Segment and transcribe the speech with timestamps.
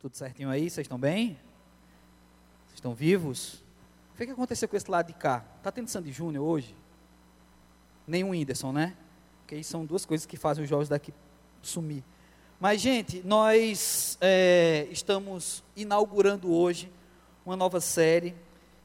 [0.00, 0.70] Tudo certinho aí?
[0.70, 1.38] Vocês estão bem?
[2.64, 3.62] Vocês estão vivos?
[4.14, 5.44] O que, que aconteceu com esse lado de cá?
[5.62, 6.74] Tá tendo Sandy Júnior hoje?
[8.06, 8.96] Nenhum Whindersson, né?
[9.40, 11.12] Porque aí são duas coisas que fazem os jovens daqui
[11.60, 12.02] sumir.
[12.58, 16.90] Mas, gente, nós é, estamos inaugurando hoje
[17.44, 18.34] uma nova série.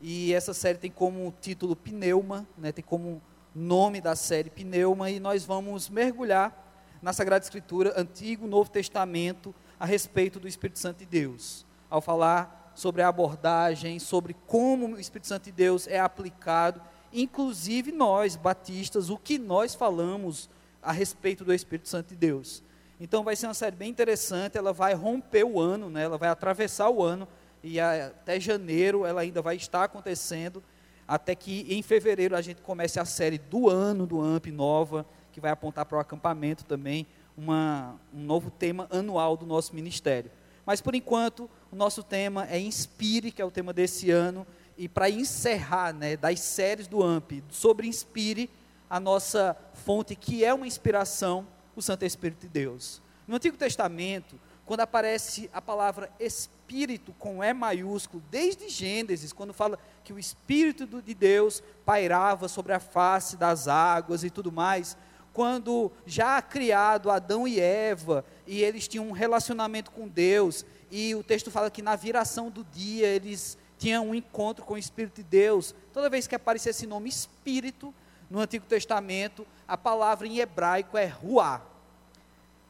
[0.01, 2.73] E essa série tem como título Pneuma, né?
[2.73, 3.21] tem como
[3.55, 5.09] nome da série Pneuma.
[5.09, 10.99] E nós vamos mergulhar na Sagrada Escritura, Antigo, Novo Testamento, a respeito do Espírito Santo
[10.99, 15.99] de Deus, ao falar sobre a abordagem, sobre como o Espírito Santo de Deus é
[15.99, 16.81] aplicado,
[17.11, 20.49] inclusive nós, batistas, o que nós falamos
[20.81, 22.61] a respeito do Espírito Santo de Deus.
[22.99, 26.03] Então vai ser uma série bem interessante, ela vai romper o ano, né?
[26.03, 27.27] ela vai atravessar o ano,
[27.63, 30.63] e até janeiro ela ainda vai estar acontecendo,
[31.07, 35.41] até que em fevereiro a gente comece a série do ano do AMP nova, que
[35.41, 37.05] vai apontar para o acampamento também,
[37.37, 40.31] uma, um novo tema anual do nosso ministério.
[40.65, 44.89] Mas por enquanto, o nosso tema é Inspire, que é o tema desse ano, e
[44.89, 48.49] para encerrar, né, das séries do AMP, sobre Inspire,
[48.89, 53.01] a nossa fonte, que é uma inspiração, o Santo Espírito de Deus.
[53.27, 59.77] No Antigo Testamento, quando aparece a palavra Espírito com E maiúsculo, desde Gênesis, quando fala
[60.03, 64.97] que o Espírito de Deus pairava sobre a face das águas e tudo mais,
[65.35, 71.21] quando já criado Adão e Eva, e eles tinham um relacionamento com Deus, e o
[71.21, 75.23] texto fala que na viração do dia eles tinham um encontro com o Espírito de
[75.23, 75.75] Deus.
[75.91, 77.93] Toda vez que aparecia esse nome Espírito
[78.29, 81.61] no Antigo Testamento, a palavra em hebraico é Ruá.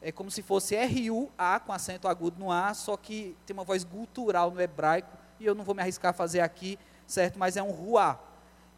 [0.02, 3.84] É como se fosse R-U-A com acento agudo no A, só que tem uma voz
[3.84, 7.38] gutural no hebraico, e eu não vou me arriscar a fazer aqui, certo?
[7.38, 8.18] Mas é um Ruá.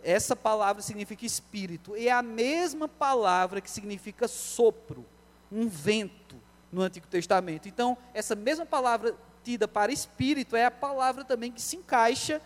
[0.02, 1.94] Essa palavra significa espírito.
[1.96, 5.04] É a mesma palavra que significa sopro,
[5.50, 6.36] um vento,
[6.70, 7.68] no Antigo Testamento.
[7.68, 12.40] Então, essa mesma palavra tida para espírito é a palavra também que se encaixa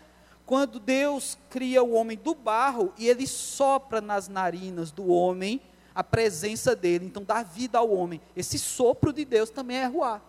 [0.45, 5.61] quando Deus cria o homem do barro e ele sopra nas narinas do homem
[5.95, 8.19] a presença dele, então dá vida ao homem.
[8.35, 10.21] Esse sopro de Deus também é ruar.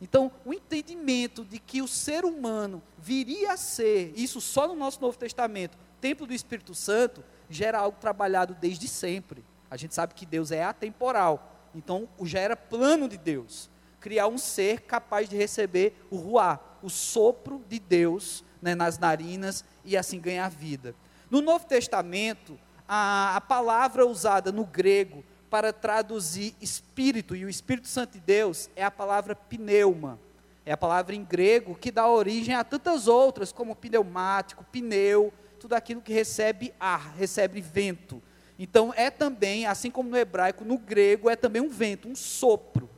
[0.00, 4.98] Então, o entendimento de que o ser humano viria a ser, isso só no nosso
[5.00, 9.44] Novo Testamento, templo do Espírito Santo gera algo trabalhado desde sempre.
[9.70, 11.70] A gente sabe que Deus é atemporal.
[11.74, 16.88] Então, já era plano de Deus criar um ser capaz de receber o ruá, o
[16.88, 20.94] sopro de Deus né, nas narinas e assim ganhar vida.
[21.30, 27.88] No Novo Testamento, a, a palavra usada no grego para traduzir espírito e o Espírito
[27.88, 30.18] Santo de Deus é a palavra pneuma.
[30.64, 35.74] É a palavra em grego que dá origem a tantas outras, como pneumático, pneu, tudo
[35.74, 38.20] aquilo que recebe ar, recebe vento.
[38.58, 42.88] Então é também, assim como no hebraico, no grego é também um vento, um sopro.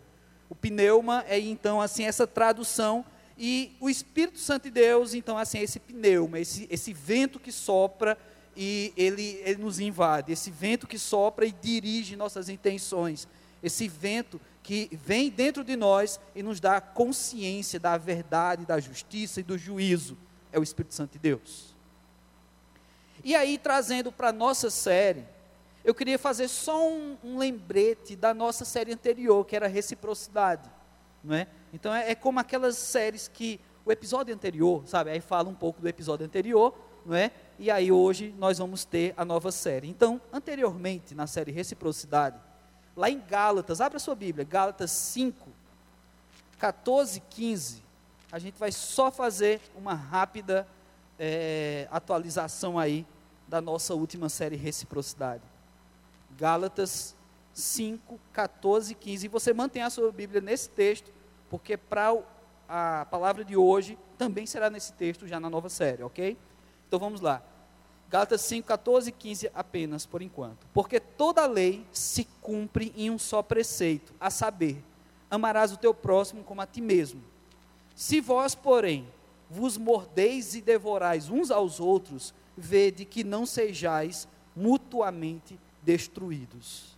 [0.49, 3.05] O pneuma é então assim essa tradução
[3.37, 8.17] e o Espírito Santo de Deus, então assim esse pneuma, esse, esse vento que sopra
[8.57, 13.27] e ele, ele nos invade, esse vento que sopra e dirige nossas intenções,
[13.63, 19.41] esse vento que vem dentro de nós e nos dá consciência da verdade, da justiça
[19.41, 20.17] e do juízo,
[20.53, 21.72] é o Espírito Santo de Deus.
[23.25, 25.25] E aí, trazendo para a nossa série,
[25.85, 30.69] eu queria fazer só um, um, lembrete da nossa série anterior, que era Reciprocidade.
[31.23, 31.47] Não é?
[31.73, 35.11] Então, é, é, como aquelas séries que o episódio anterior, sabe?
[35.11, 36.75] Aí fala um pouco do episódio anterior,
[37.05, 37.31] não é?
[37.59, 39.89] E aí hoje nós vamos ter a nova série.
[39.89, 42.39] Então, anteriormente, na série Reciprocidade,
[42.97, 45.49] lá em Gálatas, abre a sua Bíblia, Gálatas 5,
[46.59, 47.83] 14, 15,
[48.31, 50.67] a gente vai só fazer uma rápida
[51.19, 53.07] é, atualização aí
[53.47, 55.43] da nossa última série Reciprocidade.
[56.39, 57.15] Gálatas
[57.53, 59.27] 5, 14 e 15.
[59.27, 61.13] E você mantém a sua Bíblia nesse texto,
[61.51, 62.17] porque para
[62.69, 66.37] a palavra de hoje também será nesse texto, já na nova série, ok?
[66.89, 67.43] Então vamos lá.
[68.09, 70.67] Gálatas 5, 14 e 15 apenas por enquanto.
[70.73, 74.83] Porque toda lei se cumpre em um só preceito, a saber,
[75.31, 77.23] amarás o teu próximo como a ti mesmo.
[77.95, 79.07] Se vós, porém,
[79.53, 84.27] vos mordeis e devorais uns aos outros, vede que não sejais
[84.57, 86.97] mutuamente destruídos.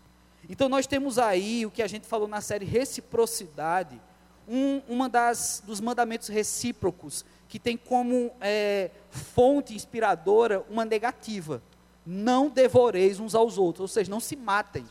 [0.49, 4.01] Então nós temos aí o que a gente falou na série reciprocidade,
[4.49, 11.61] um, uma das dos mandamentos recíprocos que tem como é, fonte inspiradora uma negativa:
[12.07, 14.87] não devoreis uns aos outros, ou seja, não se matem.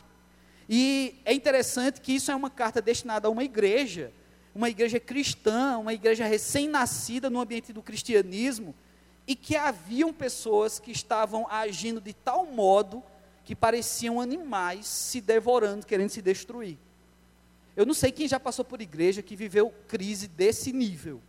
[0.68, 4.12] E é interessante que isso é uma carta destinada a uma igreja
[4.54, 8.76] uma igreja cristã, uma igreja recém-nascida no ambiente do cristianismo,
[9.26, 13.02] e que haviam pessoas que estavam agindo de tal modo
[13.46, 16.78] que pareciam animais se devorando, querendo se destruir.
[17.76, 21.22] Eu não sei quem já passou por igreja que viveu crise desse nível,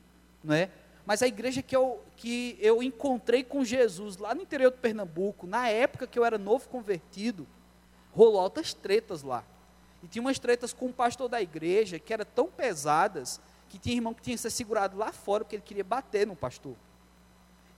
[0.42, 0.70] não é?
[1.06, 5.46] Mas a igreja que eu, que eu encontrei com Jesus lá no interior de Pernambuco,
[5.46, 7.46] na época que eu era novo convertido,
[8.12, 9.44] rolou altas tretas lá.
[10.04, 13.40] E tinha umas tretas com o pastor da igreja que eram tão pesadas
[13.70, 16.36] que tinha irmão que tinha que ser segurado lá fora porque ele queria bater no
[16.36, 16.76] pastor.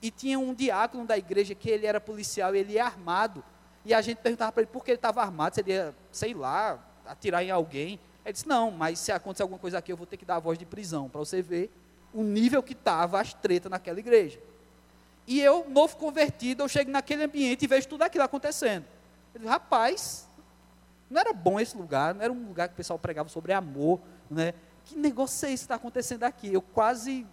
[0.02, 3.42] E tinha um diácono da igreja que ele era policial e ele ia armado.
[3.84, 6.34] E a gente perguntava para ele por que ele estava armado, se ele ia, sei
[6.34, 7.98] lá, atirar em alguém.
[8.24, 10.40] Ele disse: Não, mas se acontecer alguma coisa aqui, eu vou ter que dar a
[10.40, 11.70] voz de prisão, para você ver
[12.12, 14.38] o nível que estava as tretas naquela igreja.
[15.26, 18.84] E eu, novo convertido, eu chego naquele ambiente e vejo tudo aquilo acontecendo.
[19.32, 20.28] Eu digo, rapaz,
[21.10, 24.00] não era bom esse lugar, não era um lugar que o pessoal pregava sobre amor,
[24.30, 24.54] né?
[24.84, 26.52] Que negócio é esse que está acontecendo aqui?
[26.52, 27.26] Eu quase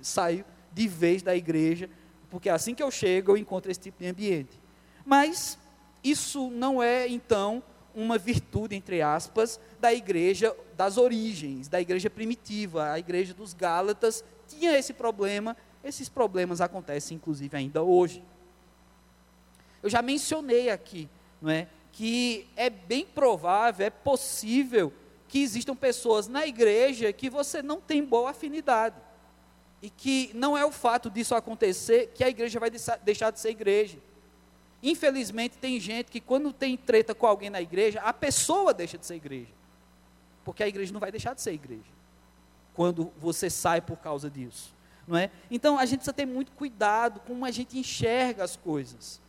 [0.00, 1.88] saio de vez da igreja,
[2.30, 4.60] porque assim que eu chego, eu encontro esse tipo de ambiente.
[5.04, 5.58] Mas
[6.02, 7.62] isso não é, então,
[7.94, 12.92] uma virtude, entre aspas, da igreja das origens, da igreja primitiva.
[12.92, 18.22] A igreja dos Gálatas tinha esse problema, esses problemas acontecem, inclusive, ainda hoje.
[19.82, 21.08] Eu já mencionei aqui,
[21.40, 21.68] não é?
[21.98, 24.92] Que é bem provável, é possível
[25.26, 28.94] que existam pessoas na igreja que você não tem boa afinidade.
[29.82, 33.50] E que não é o fato disso acontecer que a igreja vai deixar de ser
[33.50, 33.98] igreja.
[34.80, 39.04] Infelizmente, tem gente que quando tem treta com alguém na igreja, a pessoa deixa de
[39.04, 39.50] ser igreja.
[40.44, 41.90] Porque a igreja não vai deixar de ser igreja.
[42.74, 44.72] Quando você sai por causa disso.
[45.04, 45.32] Não é?
[45.50, 49.20] Então, a gente precisa ter muito cuidado com como a gente enxerga as coisas.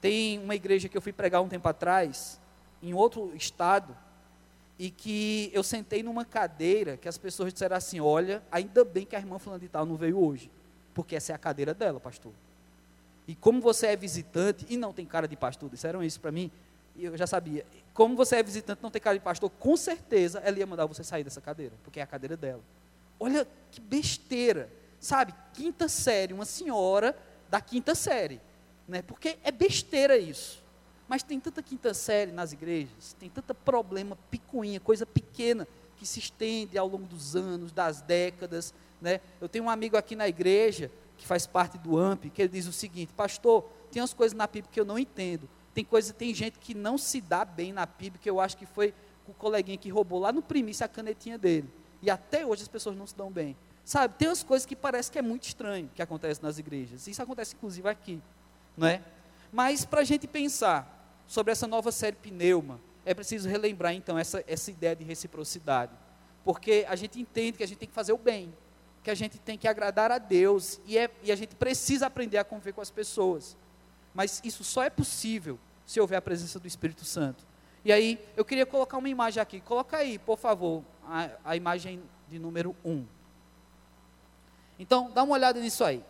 [0.00, 2.40] Tem uma igreja que eu fui pregar um tempo atrás,
[2.82, 3.96] em outro estado,
[4.78, 9.14] e que eu sentei numa cadeira que as pessoas disseram assim: Olha, ainda bem que
[9.14, 10.50] a irmã Fulano de Tal não veio hoje,
[10.94, 12.32] porque essa é a cadeira dela, pastor.
[13.28, 16.50] E como você é visitante e não tem cara de pastor, disseram isso para mim,
[16.96, 17.64] e eu já sabia.
[17.92, 21.04] Como você é visitante não tem cara de pastor, com certeza ela ia mandar você
[21.04, 22.62] sair dessa cadeira, porque é a cadeira dela.
[23.18, 25.34] Olha que besteira, sabe?
[25.52, 27.14] Quinta série, uma senhora
[27.50, 28.40] da quinta série,
[28.90, 29.02] né?
[29.02, 30.62] Porque é besteira isso.
[31.08, 35.66] Mas tem tanta quinta série nas igrejas, tem tanta problema picuinha, coisa pequena,
[35.96, 38.74] que se estende ao longo dos anos, das décadas.
[39.00, 39.20] Né?
[39.40, 42.66] Eu tenho um amigo aqui na igreja, que faz parte do AMP, que ele diz
[42.66, 45.48] o seguinte, pastor, tem umas coisas na PIB que eu não entendo.
[45.74, 48.66] Tem coisa, tem gente que não se dá bem na PIB, que eu acho que
[48.66, 48.94] foi
[49.26, 51.68] o coleguinha que roubou lá no primício a canetinha dele.
[52.02, 53.56] E até hoje as pessoas não se dão bem.
[53.84, 57.06] Sabe, tem umas coisas que parece que é muito estranho que acontece nas igrejas.
[57.06, 58.22] Isso acontece inclusive aqui,
[58.76, 59.02] não é?
[59.52, 61.00] Mas para a gente pensar,
[61.30, 65.92] sobre essa nova série Pneuma, é preciso relembrar então essa, essa ideia de reciprocidade.
[66.44, 68.52] Porque a gente entende que a gente tem que fazer o bem,
[69.04, 72.38] que a gente tem que agradar a Deus e, é, e a gente precisa aprender
[72.38, 73.56] a conviver com as pessoas.
[74.12, 75.56] Mas isso só é possível
[75.86, 77.46] se houver a presença do Espírito Santo.
[77.84, 79.60] E aí, eu queria colocar uma imagem aqui.
[79.60, 83.06] Coloca aí, por favor, a, a imagem de número 1.
[84.80, 86.04] Então, dá uma olhada nisso aí.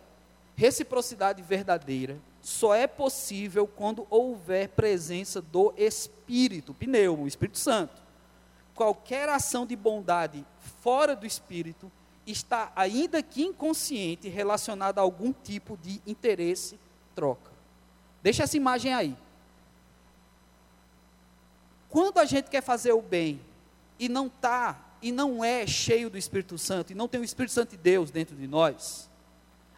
[0.55, 8.01] Reciprocidade verdadeira só é possível quando houver presença do Espírito, pneumo, o Espírito Santo.
[8.73, 10.43] Qualquer ação de bondade
[10.81, 11.91] fora do Espírito
[12.25, 16.79] está, ainda que inconsciente, relacionada a algum tipo de interesse,
[17.13, 17.51] troca.
[18.23, 19.15] Deixa essa imagem aí.
[21.89, 23.41] Quando a gente quer fazer o bem
[23.99, 27.51] e não está e não é cheio do Espírito Santo e não tem o Espírito
[27.51, 29.10] Santo de Deus dentro de nós,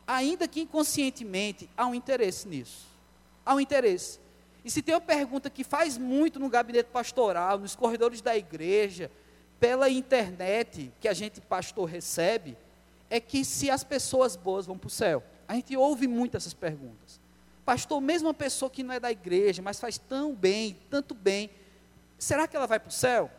[0.07, 2.87] ainda que inconscientemente, há um interesse nisso.
[3.45, 4.19] Há um interesse.
[4.63, 9.11] E se tem uma pergunta que faz muito no gabinete pastoral, nos corredores da igreja,
[9.59, 12.57] pela internet que a gente, pastor, recebe,
[13.09, 15.23] é que se as pessoas boas vão para o céu.
[15.47, 17.19] A gente ouve muito essas perguntas.
[17.65, 21.49] Pastor, mesmo uma pessoa que não é da igreja, mas faz tão bem, tanto bem,
[22.17, 23.29] será que ela vai para o céu?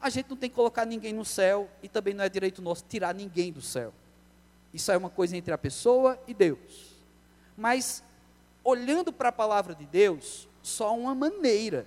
[0.00, 2.84] A gente não tem que colocar ninguém no céu e também não é direito nosso
[2.88, 3.92] tirar ninguém do céu.
[4.72, 6.96] Isso é uma coisa entre a pessoa e Deus.
[7.56, 8.02] Mas,
[8.62, 11.86] olhando para a palavra de Deus, só uma maneira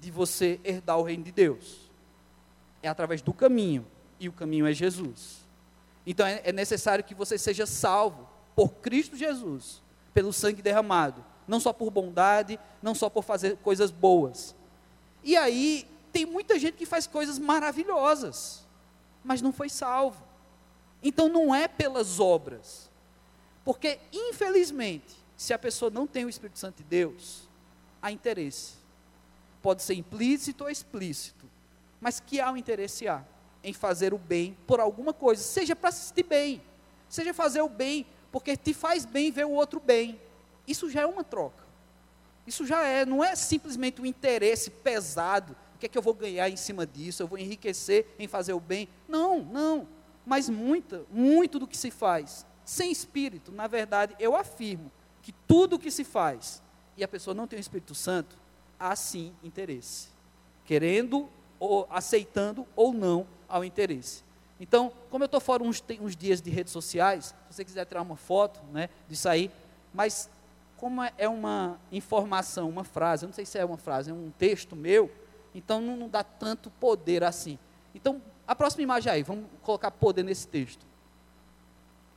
[0.00, 1.92] de você herdar o reino de Deus
[2.82, 3.86] é através do caminho,
[4.18, 5.46] e o caminho é Jesus.
[6.04, 9.80] Então é, é necessário que você seja salvo por Cristo Jesus,
[10.12, 14.54] pelo sangue derramado, não só por bondade, não só por fazer coisas boas.
[15.22, 18.66] E aí, tem muita gente que faz coisas maravilhosas,
[19.24, 20.22] mas não foi salvo.
[21.02, 22.90] Então não é pelas obras.
[23.64, 27.48] Porque, infelizmente, se a pessoa não tem o Espírito Santo de Deus,
[28.00, 28.74] há interesse.
[29.60, 31.46] Pode ser implícito ou explícito.
[32.00, 33.24] Mas que há um interesse há
[33.62, 36.60] em fazer o bem por alguma coisa, seja para se sentir bem,
[37.08, 40.20] seja fazer o bem porque te faz bem ver o outro bem.
[40.66, 41.62] Isso já é uma troca.
[42.44, 46.48] Isso já é, não é simplesmente um interesse pesado que é que eu vou ganhar
[46.48, 47.24] em cima disso?
[47.24, 48.88] Eu vou enriquecer em fazer o bem?
[49.08, 49.88] Não, não.
[50.24, 55.76] Mas muita, muito do que se faz sem espírito, na verdade, eu afirmo que tudo
[55.76, 56.62] o que se faz
[56.96, 58.36] e a pessoa não tem o Espírito Santo,
[58.78, 60.08] há sim interesse.
[60.64, 64.24] Querendo ou aceitando ou não ao interesse.
[64.60, 68.02] Então, como eu estou fora uns, uns, dias de redes sociais, se você quiser tirar
[68.02, 69.50] uma foto né, disso aí,
[69.92, 70.30] mas
[70.76, 74.14] como é, é uma informação, uma frase, eu não sei se é uma frase, é
[74.14, 75.10] um texto meu,
[75.54, 77.58] então não, não dá tanto poder assim.
[77.94, 80.84] Então, a próxima imagem aí, vamos colocar poder nesse texto.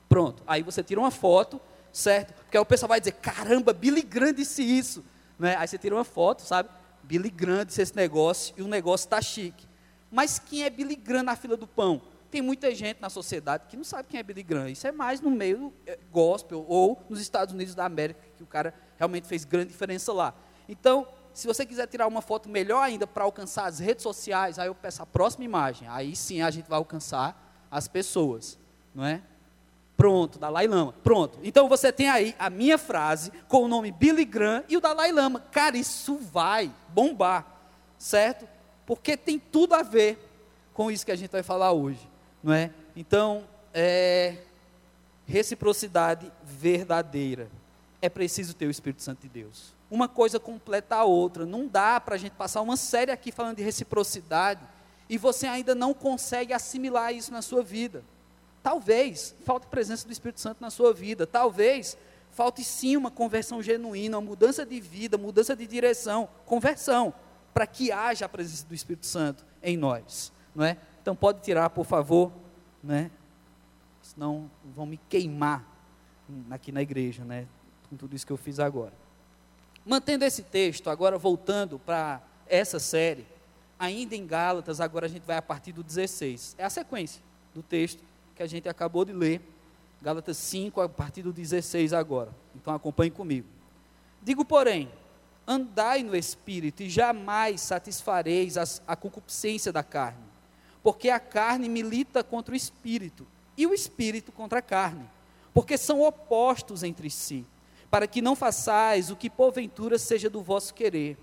[0.09, 1.59] Pronto, aí você tira uma foto,
[1.91, 2.33] certo?
[2.33, 5.03] Porque aí o pessoal vai dizer, caramba, Billy Graham disse isso.
[5.37, 5.55] Né?
[5.57, 6.69] Aí você tira uma foto, sabe?
[7.03, 9.67] Billy Graham disse esse negócio e o negócio está chique.
[10.11, 12.01] Mas quem é Billy Graham na fila do pão?
[12.31, 14.69] Tem muita gente na sociedade que não sabe quem é Billy Graham.
[14.69, 18.47] Isso é mais no meio é, gospel ou nos Estados Unidos da América, que o
[18.47, 20.33] cara realmente fez grande diferença lá.
[20.67, 24.67] Então, se você quiser tirar uma foto melhor ainda para alcançar as redes sociais, aí
[24.67, 25.85] eu peço a próxima imagem.
[25.89, 28.57] Aí sim a gente vai alcançar as pessoas,
[28.95, 29.21] não é?
[29.97, 30.93] Pronto, Dalai Lama.
[31.03, 31.37] Pronto.
[31.43, 35.11] Então você tem aí a minha frase com o nome Billy Graham e o Dalai
[35.11, 35.41] Lama.
[35.51, 37.45] Cara, isso vai bombar,
[37.97, 38.47] certo?
[38.85, 40.17] Porque tem tudo a ver
[40.73, 42.09] com isso que a gente vai falar hoje,
[42.41, 42.71] não é?
[42.95, 44.37] Então, é,
[45.27, 47.49] reciprocidade verdadeira.
[48.01, 49.74] É preciso ter o Espírito Santo de Deus.
[49.89, 51.45] Uma coisa completa a outra.
[51.45, 54.61] Não dá para a gente passar uma série aqui falando de reciprocidade
[55.07, 58.03] e você ainda não consegue assimilar isso na sua vida.
[58.63, 61.27] Talvez falte presença do Espírito Santo na sua vida.
[61.27, 61.95] Talvez
[62.31, 67.13] falte sim uma conversão genuína, uma mudança de vida, mudança de direção, conversão,
[67.53, 70.77] para que haja a presença do Espírito Santo em nós, não é?
[71.01, 72.31] Então pode tirar, por favor,
[72.83, 73.09] né?
[74.01, 75.63] Senão vão me queimar
[76.49, 77.47] aqui na igreja, né?
[77.89, 79.04] Com tudo isso que eu fiz agora.
[79.85, 83.25] Mantendo esse texto, agora voltando para essa série,
[83.77, 86.55] ainda em Gálatas, agora a gente vai a partir do 16.
[86.57, 87.21] É a sequência
[87.53, 88.03] do texto
[88.35, 89.41] que a gente acabou de ler,
[90.01, 92.31] Gálatas 5, a partir do 16 agora.
[92.55, 93.47] Então acompanhe comigo.
[94.23, 94.91] Digo, porém,
[95.47, 100.23] andai no espírito e jamais satisfareis as, a concupiscência da carne,
[100.81, 103.25] porque a carne milita contra o espírito
[103.55, 105.07] e o espírito contra a carne,
[105.53, 107.45] porque são opostos entre si,
[107.95, 111.17] para que não façais o que porventura seja do vosso querer.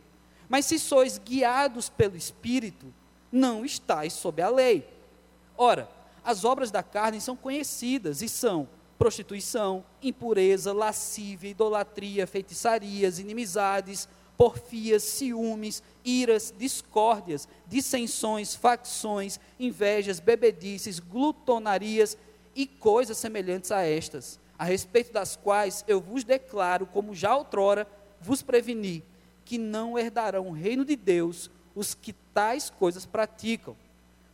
[0.49, 2.87] Mas se sois guiados pelo espírito,
[3.31, 4.89] não estáis sob a lei.
[5.55, 5.87] Ora,
[6.25, 15.03] as obras da carne são conhecidas e são prostituição, impureza, lascívia, idolatria, feitiçarias, inimizades, porfias,
[15.03, 22.17] ciúmes, iras, discórdias, dissensões, facções, invejas, bebedices, glutonarias
[22.57, 27.87] e coisas semelhantes a estas, a respeito das quais eu vos declaro, como já outrora
[28.21, 29.05] vos preveni,
[29.45, 33.75] que não herdarão o reino de Deus os que tais coisas praticam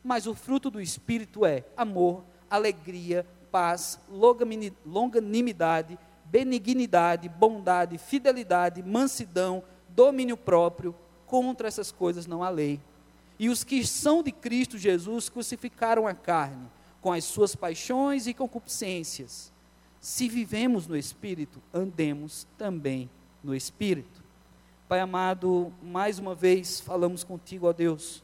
[0.02, 4.00] mas o fruto do Espírito é amor, alegria, paz,
[4.86, 10.94] longanimidade, benignidade, bondade, fidelidade, mansidão, domínio próprio.
[11.26, 12.80] Contra essas coisas não há lei.
[13.38, 16.66] E os que são de Cristo Jesus crucificaram a carne,
[17.02, 19.52] com as suas paixões e concupiscências.
[20.00, 23.10] Se vivemos no Espírito, andemos também
[23.42, 24.22] no Espírito.
[24.88, 28.22] Pai amado, mais uma vez falamos contigo, ó Deus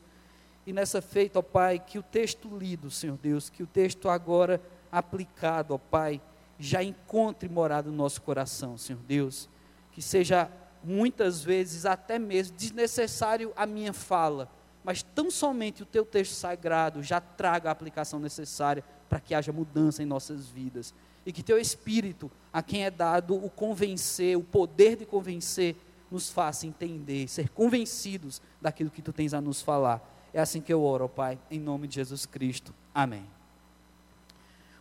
[0.66, 4.60] e nessa feita, ó Pai, que o texto lido, Senhor Deus, que o texto agora
[4.90, 6.20] aplicado, ó Pai,
[6.58, 9.48] já encontre morado no nosso coração, Senhor Deus.
[9.92, 10.50] Que seja
[10.82, 14.50] muitas vezes até mesmo desnecessário a minha fala,
[14.82, 19.52] mas tão somente o teu texto sagrado já traga a aplicação necessária para que haja
[19.52, 20.94] mudança em nossas vidas.
[21.26, 25.76] E que teu Espírito, a quem é dado o convencer, o poder de convencer,
[26.10, 30.72] nos faça entender, ser convencidos daquilo que tu tens a nos falar é assim que
[30.72, 32.74] eu oro, Pai, em nome de Jesus Cristo.
[32.92, 33.24] Amém.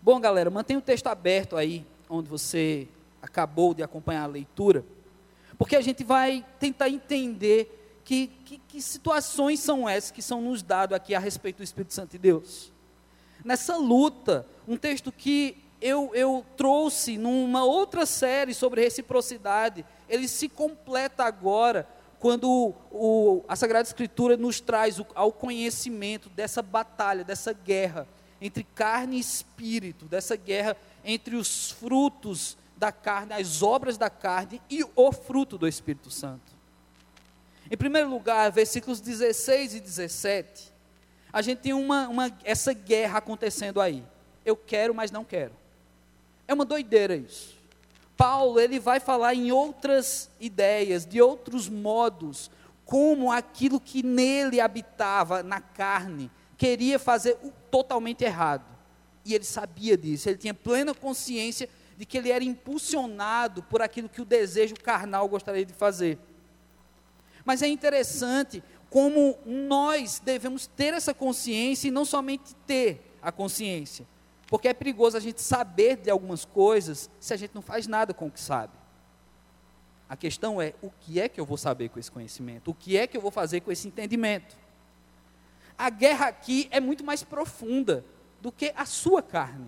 [0.01, 2.87] Bom, galera, mantenha o texto aberto aí, onde você
[3.21, 4.83] acabou de acompanhar a leitura,
[5.55, 10.63] porque a gente vai tentar entender que, que, que situações são essas que são nos
[10.63, 12.73] dadas aqui a respeito do Espírito Santo de Deus.
[13.45, 20.47] Nessa luta, um texto que eu, eu trouxe numa outra série sobre reciprocidade, ele se
[20.47, 21.85] completa agora
[22.21, 28.07] quando o, a Sagrada Escritura nos traz o, ao conhecimento dessa batalha, dessa guerra
[28.39, 34.61] entre carne e espírito, dessa guerra entre os frutos da carne, as obras da carne
[34.69, 36.53] e o fruto do Espírito Santo.
[37.69, 40.71] Em primeiro lugar, versículos 16 e 17,
[41.31, 44.03] a gente tem uma, uma, essa guerra acontecendo aí.
[44.45, 45.62] Eu quero, mas não quero.
[46.47, 47.57] É uma doideira isso.
[48.15, 52.49] Paulo ele vai falar em outras ideias, de outros modos,
[52.85, 58.65] como aquilo que nele habitava, na carne, queria fazer o totalmente errado.
[59.25, 64.09] E ele sabia disso, ele tinha plena consciência de que ele era impulsionado por aquilo
[64.09, 66.19] que o desejo carnal gostaria de fazer.
[67.45, 74.05] Mas é interessante como nós devemos ter essa consciência e não somente ter a consciência.
[74.47, 78.13] Porque é perigoso a gente saber de algumas coisas se a gente não faz nada
[78.13, 78.73] com o que sabe.
[80.07, 82.71] A questão é: o que é que eu vou saber com esse conhecimento?
[82.71, 84.55] O que é que eu vou fazer com esse entendimento?
[85.77, 88.05] A guerra aqui é muito mais profunda
[88.41, 89.67] do que a sua carne.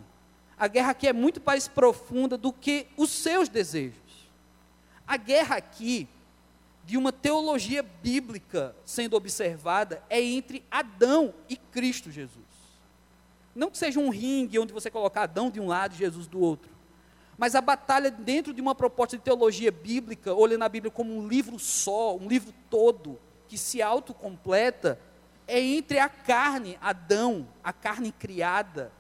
[0.58, 4.30] A guerra aqui é muito mais profunda do que os seus desejos.
[5.08, 6.08] A guerra aqui,
[6.86, 12.45] de uma teologia bíblica sendo observada, é entre Adão e Cristo Jesus.
[13.56, 16.40] Não que seja um ringue onde você colocar Adão de um lado e Jesus do
[16.40, 16.70] outro.
[17.38, 21.28] Mas a batalha dentro de uma proposta de teologia bíblica, olhando a Bíblia como um
[21.28, 25.00] livro só, um livro todo, que se autocompleta,
[25.48, 28.92] é entre a carne, Adão, a carne criada,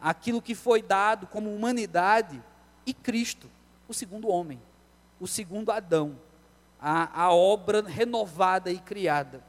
[0.00, 2.42] aquilo que foi dado como humanidade,
[2.84, 3.50] e Cristo,
[3.88, 4.60] o segundo homem,
[5.20, 6.18] o segundo Adão,
[6.80, 9.42] a, a obra renovada e criada.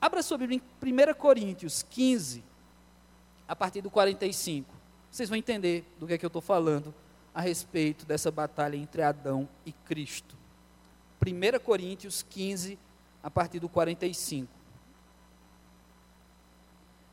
[0.00, 2.42] Abra sua Bíblia em 1 Coríntios 15,
[3.50, 4.72] a partir do 45.
[5.10, 6.94] Vocês vão entender do que é que eu estou falando
[7.34, 10.36] a respeito dessa batalha entre Adão e Cristo.
[11.20, 12.78] 1 Coríntios 15,
[13.20, 14.48] a partir do 45.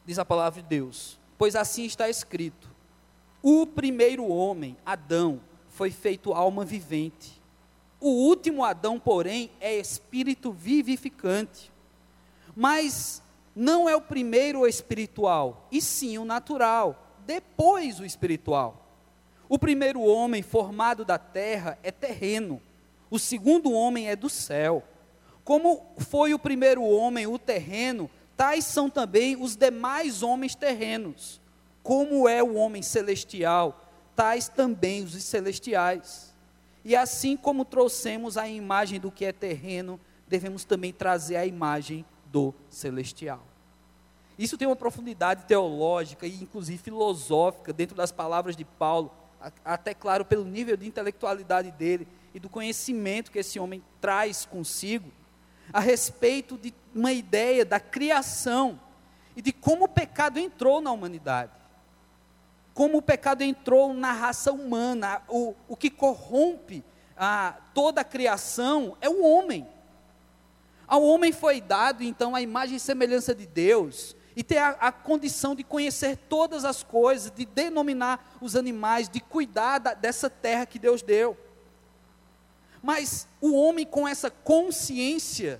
[0.05, 2.69] Diz a palavra de Deus: Pois assim está escrito:
[3.41, 7.41] O primeiro homem, Adão, foi feito alma vivente.
[7.99, 11.71] O último Adão, porém, é espírito vivificante.
[12.55, 13.23] Mas
[13.59, 18.85] não é o primeiro o espiritual, e sim o natural, depois o espiritual.
[19.49, 22.61] O primeiro homem formado da terra é terreno,
[23.09, 24.83] o segundo homem é do céu.
[25.43, 31.41] Como foi o primeiro homem o terreno, tais são também os demais homens terrenos.
[31.81, 33.83] Como é o homem celestial,
[34.15, 36.31] tais também os celestiais.
[36.85, 42.05] E assim como trouxemos a imagem do que é terreno, devemos também trazer a imagem
[42.37, 43.43] do celestial.
[44.37, 49.11] Isso tem uma profundidade teológica e inclusive filosófica dentro das palavras de Paulo
[49.65, 55.11] até claro pelo nível de intelectualidade dele e do conhecimento que esse homem traz consigo,
[55.73, 58.79] a respeito de uma ideia da criação
[59.35, 61.51] e de como o pecado entrou na humanidade.
[62.73, 66.83] Como o pecado entrou na raça humana, o, o que corrompe
[67.17, 69.67] a, toda a criação é o homem.
[70.87, 74.91] Ao homem foi dado, então, a imagem e semelhança de Deus, e ter a, a,
[74.91, 80.65] condição de conhecer todas as coisas, de denominar os animais, de cuidar da, dessa terra
[80.65, 81.35] que Deus deu.
[82.81, 85.59] Mas o homem com essa consciência,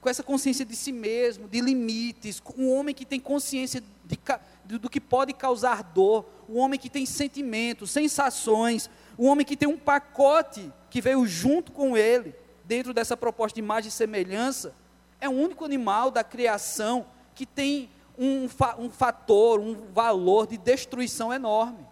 [0.00, 4.18] com essa consciência de si mesmo, de limites, um homem que tem consciência de,
[4.64, 9.56] de, do que pode causar dor, o homem que tem sentimentos, sensações, o homem que
[9.56, 12.34] tem um pacote que veio junto com ele,
[12.66, 14.74] dentro dessa proposta de imagem e semelhança,
[15.20, 18.48] é o único animal da criação que tem um,
[18.78, 21.86] um fator, um valor de destruição enorme.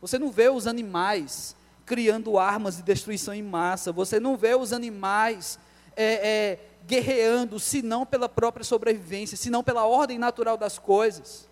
[0.00, 4.72] Você não vê os animais criando armas de destruição em massa, você não vê os
[4.72, 5.58] animais
[5.96, 11.48] é, é, guerreando, senão pela própria sobrevivência, senão pela ordem natural das coisas.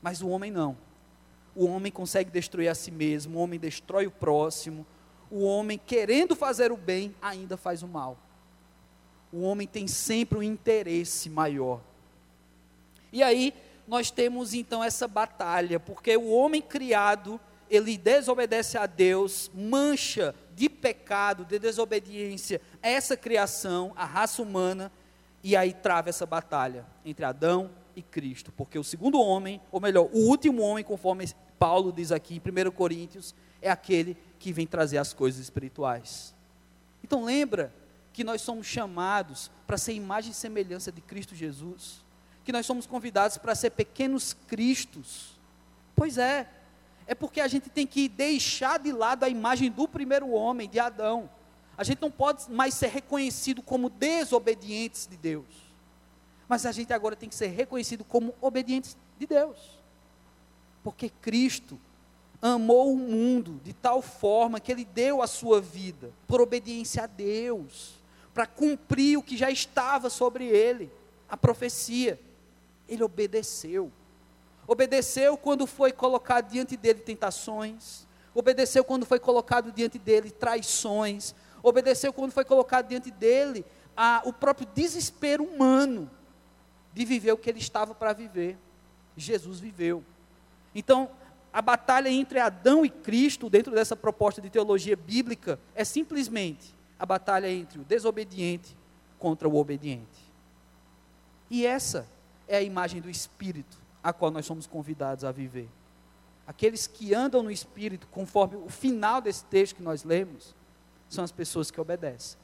[0.00, 0.76] Mas o homem não.
[1.54, 4.86] O homem consegue destruir a si mesmo, o homem destrói o próximo,
[5.30, 8.16] o homem, querendo fazer o bem, ainda faz o mal.
[9.32, 11.80] O homem tem sempre um interesse maior.
[13.12, 13.52] E aí
[13.86, 20.68] nós temos então essa batalha, porque o homem criado, ele desobedece a Deus, mancha de
[20.68, 24.90] pecado, de desobediência essa criação, a raça humana,
[25.42, 30.08] e aí trava essa batalha entre Adão e Cristo, porque o segundo homem, ou melhor,
[30.12, 33.34] o último homem, conforme Paulo diz aqui em 1 Coríntios,
[33.66, 36.34] é aquele que vem trazer as coisas espirituais.
[37.02, 37.72] Então lembra
[38.12, 42.06] que nós somos chamados para ser imagem e semelhança de Cristo Jesus
[42.46, 45.36] que nós somos convidados para ser pequenos cristos.
[45.96, 46.48] Pois é,
[47.04, 50.78] é porque a gente tem que deixar de lado a imagem do primeiro homem, de
[50.78, 51.28] Adão.
[51.76, 55.44] A gente não pode mais ser reconhecido como desobedientes de Deus.
[56.48, 59.58] Mas a gente agora tem que ser reconhecido como obedientes de Deus.
[60.84, 61.80] Porque Cristo
[62.54, 67.06] amou o mundo de tal forma que ele deu a sua vida por obediência a
[67.06, 67.94] Deus,
[68.34, 70.90] para cumprir o que já estava sobre ele,
[71.28, 72.20] a profecia.
[72.88, 73.90] Ele obedeceu.
[74.66, 78.06] Obedeceu quando foi colocado diante dele tentações.
[78.34, 81.34] Obedeceu quando foi colocado diante dele traições.
[81.62, 83.64] Obedeceu quando foi colocado diante dele
[83.96, 86.10] a, o próprio desespero humano
[86.92, 88.58] de viver o que ele estava para viver.
[89.16, 90.04] Jesus viveu.
[90.74, 91.10] Então,
[91.56, 97.06] a batalha entre Adão e Cristo, dentro dessa proposta de teologia bíblica, é simplesmente a
[97.06, 98.76] batalha entre o desobediente
[99.18, 100.20] contra o obediente.
[101.48, 102.06] E essa
[102.46, 105.66] é a imagem do Espírito a qual nós somos convidados a viver.
[106.46, 110.54] Aqueles que andam no Espírito, conforme o final desse texto que nós lemos,
[111.08, 112.38] são as pessoas que obedecem.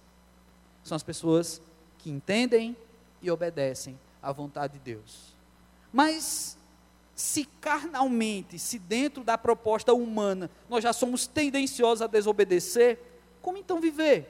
[0.82, 1.60] São as pessoas
[1.98, 2.74] que entendem
[3.20, 5.36] e obedecem à vontade de Deus.
[5.92, 6.56] Mas
[7.14, 12.98] se carnalmente, se dentro da proposta humana, nós já somos tendenciosos a desobedecer,
[13.40, 14.28] como então viver?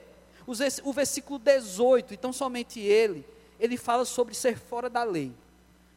[0.83, 3.25] O versículo 18, então somente ele,
[3.59, 5.31] ele fala sobre ser fora da lei.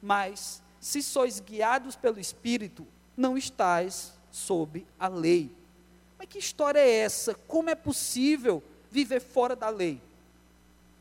[0.01, 5.51] Mas, se sois guiados pelo Espírito, não estáis sob a lei.
[6.19, 7.35] Mas que história é essa?
[7.35, 10.01] Como é possível viver fora da lei?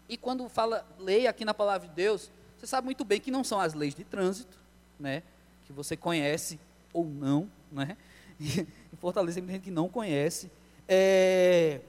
[0.09, 3.43] E quando fala lei aqui na palavra de Deus, você sabe muito bem que não
[3.43, 4.57] são as leis de trânsito,
[4.99, 5.21] né?
[5.65, 6.59] Que você conhece
[6.93, 7.97] ou não, né?
[8.39, 10.51] em Fortaleza tem gente que não conhece.
[10.87, 11.81] É,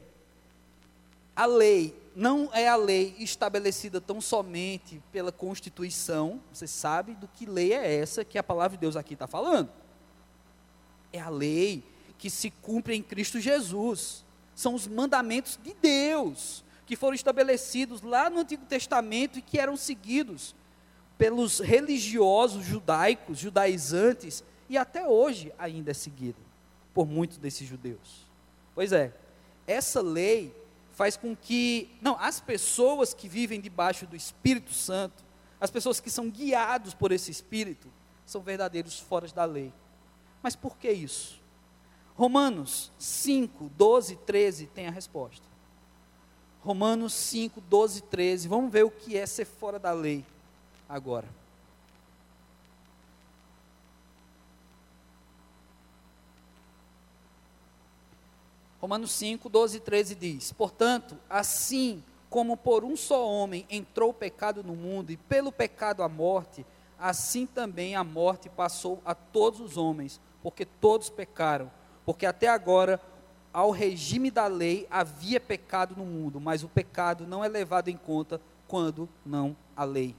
[1.35, 7.45] a lei não é a lei estabelecida tão somente pela Constituição, você sabe do que
[7.45, 9.69] lei é essa que a palavra de Deus aqui está falando.
[11.12, 11.85] É a lei
[12.17, 14.25] que se cumpre em Cristo Jesus.
[14.55, 19.77] São os mandamentos de Deus, que foram estabelecidos lá no Antigo Testamento e que eram
[19.77, 20.55] seguidos
[21.18, 26.38] pelos religiosos judaicos, judaizantes, e até hoje ainda é seguido
[26.92, 28.26] por muitos desses judeus.
[28.74, 29.14] Pois é,
[29.66, 30.55] essa lei
[30.92, 35.24] faz com que, não, as pessoas que vivem debaixo do Espírito Santo,
[35.61, 37.88] as pessoas que são guiados por esse Espírito,
[38.24, 39.72] são verdadeiros fora da lei.
[40.42, 41.40] Mas por que isso?
[42.14, 45.46] Romanos 5, 12, 13 tem a resposta.
[46.61, 48.48] Romanos 5, 12, 13.
[48.48, 50.24] Vamos ver o que é ser fora da lei
[50.88, 51.29] agora.
[58.81, 64.14] Romanos 5, 12 e 13 diz: Portanto, assim como por um só homem entrou o
[64.14, 66.66] pecado no mundo, e pelo pecado a morte,
[66.99, 71.70] assim também a morte passou a todos os homens, porque todos pecaram.
[72.05, 73.01] Porque até agora,
[73.53, 77.96] ao regime da lei, havia pecado no mundo, mas o pecado não é levado em
[77.96, 80.14] conta quando não há lei.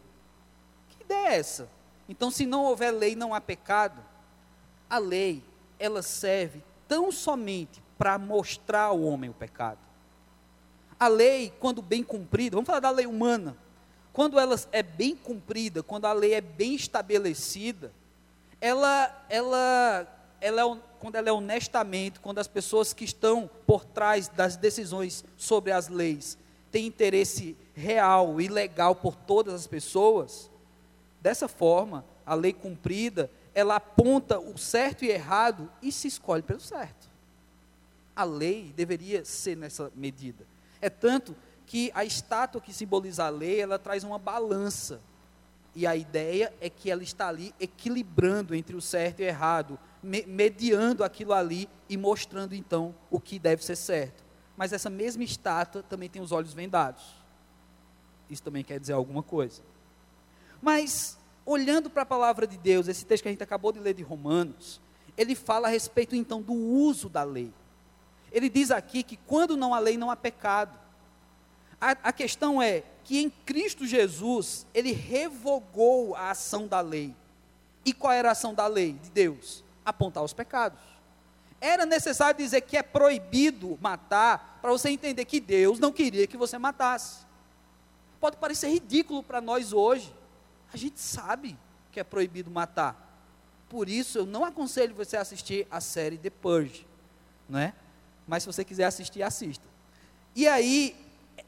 [1.08, 1.70] Ideia é essa?
[2.10, 4.04] Então, se não houver lei, não há pecado.
[4.90, 5.42] A lei,
[5.80, 9.80] ela serve tão somente para mostrar ao homem o pecado.
[11.00, 13.56] A lei, quando bem cumprida, vamos falar da lei humana,
[14.12, 17.94] quando ela é bem cumprida, quando a lei é bem estabelecida,
[18.60, 20.08] ela, ela,
[20.42, 25.24] ela é, quando ela é honestamente, quando as pessoas que estão por trás das decisões
[25.38, 26.38] sobre as leis
[26.70, 30.50] têm interesse real e legal por todas as pessoas,
[31.28, 36.60] dessa forma, a lei cumprida, ela aponta o certo e errado e se escolhe pelo
[36.60, 37.08] certo
[38.18, 40.44] a lei deveria ser nessa medida.
[40.82, 41.36] É tanto
[41.68, 45.00] que a estátua que simboliza a lei, ela traz uma balança.
[45.76, 49.78] E a ideia é que ela está ali equilibrando entre o certo e o errado,
[50.02, 54.24] me mediando aquilo ali e mostrando então o que deve ser certo.
[54.56, 57.04] Mas essa mesma estátua também tem os olhos vendados.
[58.28, 59.62] Isso também quer dizer alguma coisa.
[60.60, 61.17] Mas,
[61.48, 64.04] olhando para a palavra de Deus, esse texto que a gente acabou de ler de
[64.04, 64.82] Romanos,
[65.18, 67.54] ele fala a respeito então do uso da lei.
[68.32, 70.78] Ele diz aqui que quando não há lei, não há pecado.
[71.80, 77.16] A, a questão é que em Cristo Jesus, ele revogou a ação da lei.
[77.86, 79.64] E qual era a ação da lei de Deus?
[79.86, 80.82] Apontar os pecados.
[81.62, 86.36] Era necessário dizer que é proibido matar, para você entender que Deus não queria que
[86.36, 87.26] você matasse.
[88.20, 90.14] Pode parecer ridículo para nós hoje.
[90.74, 91.58] A gente sabe
[91.92, 93.06] que é proibido matar.
[93.70, 96.86] Por isso, eu não aconselho você a assistir a série The Purge,
[97.50, 97.74] não é?
[98.28, 99.66] mas se você quiser assistir, assista.
[100.36, 100.96] E aí,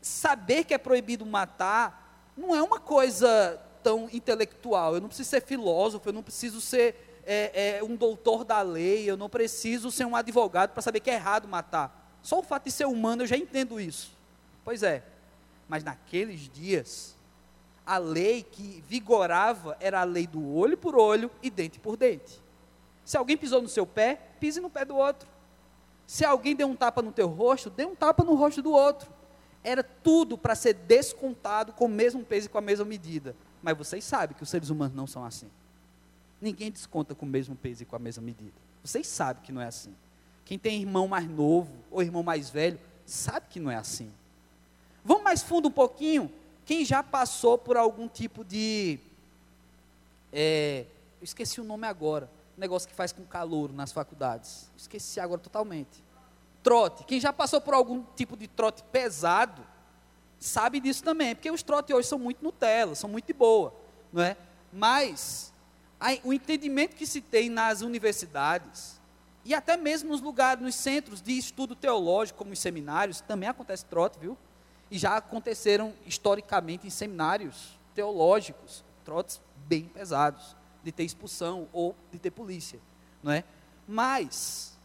[0.01, 4.95] saber que é proibido matar não é uma coisa tão intelectual.
[4.95, 9.09] Eu não preciso ser filósofo, eu não preciso ser é, é, um doutor da lei,
[9.09, 12.17] eu não preciso ser um advogado para saber que é errado matar.
[12.23, 14.11] Só o fato de ser humano eu já entendo isso.
[14.63, 15.03] Pois é,
[15.67, 17.15] mas naqueles dias,
[17.89, 22.39] a lei que vigorava era a lei do olho por olho e dente por dente.
[23.03, 25.27] Se alguém pisou no seu pé, pise no pé do outro.
[26.05, 29.11] Se alguém deu um tapa no teu rosto, dê um tapa no rosto do outro.
[29.63, 33.35] Era tudo para ser descontado com o mesmo peso e com a mesma medida.
[33.59, 35.49] Mas vocês sabem que os seres humanos não são assim.
[36.39, 38.53] Ninguém desconta com o mesmo peso e com a mesma medida.
[38.83, 39.95] Vocês sabem que não é assim.
[40.45, 44.11] Quem tem irmão mais novo ou irmão mais velho, sabe que não é assim.
[45.03, 46.31] Vamos mais fundo um pouquinho.
[46.69, 48.99] Quem já passou por algum tipo de.
[50.31, 50.85] É,
[51.19, 52.29] eu esqueci o nome agora.
[52.55, 54.69] negócio que faz com calor nas faculdades.
[54.77, 56.03] Esqueci agora totalmente.
[56.61, 57.05] Trote.
[57.05, 59.65] Quem já passou por algum tipo de trote pesado,
[60.39, 61.33] sabe disso também.
[61.33, 63.73] Porque os trotes hoje são muito Nutella, são muito de boa.
[64.13, 64.37] Não é?
[64.71, 65.51] Mas
[66.23, 69.01] o entendimento que se tem nas universidades
[69.43, 73.85] e até mesmo nos lugares, nos centros de estudo teológico, como os seminários, também acontece
[73.85, 74.37] trote, viu?
[74.91, 82.17] E já aconteceram historicamente em seminários teológicos, trotes bem pesados, de ter expulsão ou de
[82.17, 82.79] ter polícia,
[83.21, 83.43] não é?
[83.87, 84.77] Mas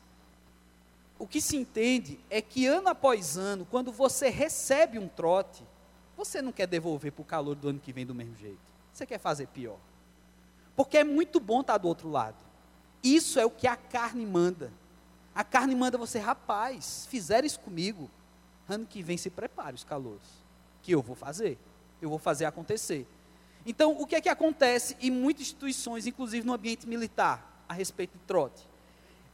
[1.19, 5.63] o que se entende é que ano após ano, quando você recebe um trote,
[6.17, 8.59] você não quer devolver para o calor do ano que vem do mesmo jeito.
[8.93, 9.79] Você quer fazer pior.
[10.77, 12.37] Porque é muito bom estar do outro lado.
[13.03, 14.73] Isso é o que a carne manda.
[15.35, 18.11] A carne manda você, rapaz, fizer isso comigo,
[18.69, 20.27] ano que vem se prepare os calores,
[20.83, 21.59] que eu vou fazer,
[22.01, 23.07] eu vou fazer acontecer.
[23.67, 28.13] Então, o que é que acontece em muitas instituições, inclusive no ambiente militar, a respeito
[28.13, 28.63] de trote?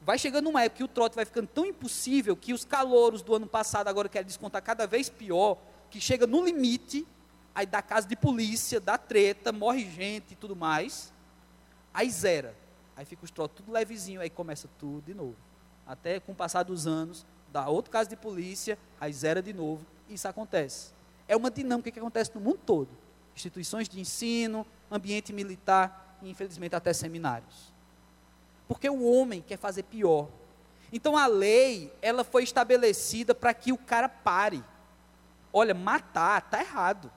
[0.01, 3.35] Vai chegando uma época que o trote vai ficando tão impossível que os calouros do
[3.35, 5.57] ano passado agora querem descontar cada vez pior,
[5.89, 7.05] que chega no limite,
[7.53, 11.13] aí dá casa de polícia, dá treta, morre gente e tudo mais,
[11.93, 12.55] aí zera.
[12.95, 15.35] Aí fica os trotes tudo levezinho, aí começa tudo de novo.
[15.85, 19.85] Até com o passar dos anos, dá outro caso de polícia, aí zera de novo,
[20.07, 20.91] e isso acontece.
[21.27, 22.89] É uma dinâmica que acontece no mundo todo.
[23.35, 27.73] Instituições de ensino, ambiente militar e infelizmente até seminários.
[28.67, 30.27] Porque o homem quer fazer pior.
[30.91, 34.63] Então a lei, ela foi estabelecida para que o cara pare.
[35.53, 37.11] Olha, matar está errado.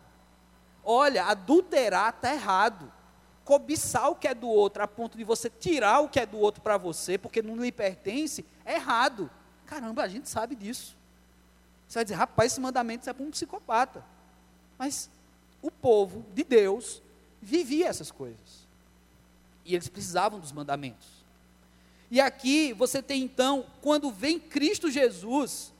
[0.84, 2.92] Olha, adulterar está errado.
[3.44, 6.38] Cobiçar o que é do outro a ponto de você tirar o que é do
[6.38, 9.30] outro para você, porque não lhe pertence, é errado.
[9.66, 10.96] Caramba, a gente sabe disso.
[11.88, 14.04] Você vai dizer, rapaz, esse mandamento é para um psicopata.
[14.78, 15.08] Mas
[15.62, 17.02] o povo de Deus
[17.40, 18.66] vivia essas coisas.
[19.64, 21.06] E eles precisavam dos mandamentos.
[22.10, 25.72] E aqui você tem então, quando vem Cristo Jesus,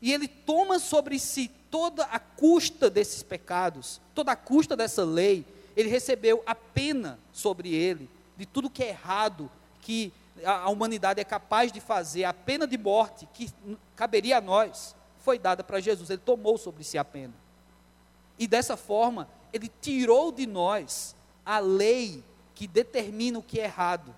[0.00, 5.44] e ele toma sobre si toda a custa desses pecados, toda a custa dessa lei,
[5.76, 9.50] ele recebeu a pena sobre ele, de tudo que é errado,
[9.80, 10.12] que
[10.44, 13.50] a humanidade é capaz de fazer, a pena de morte que
[13.94, 17.34] caberia a nós, foi dada para Jesus, ele tomou sobre si a pena.
[18.38, 21.14] E dessa forma, ele tirou de nós
[21.44, 24.14] a lei que determina o que é errado.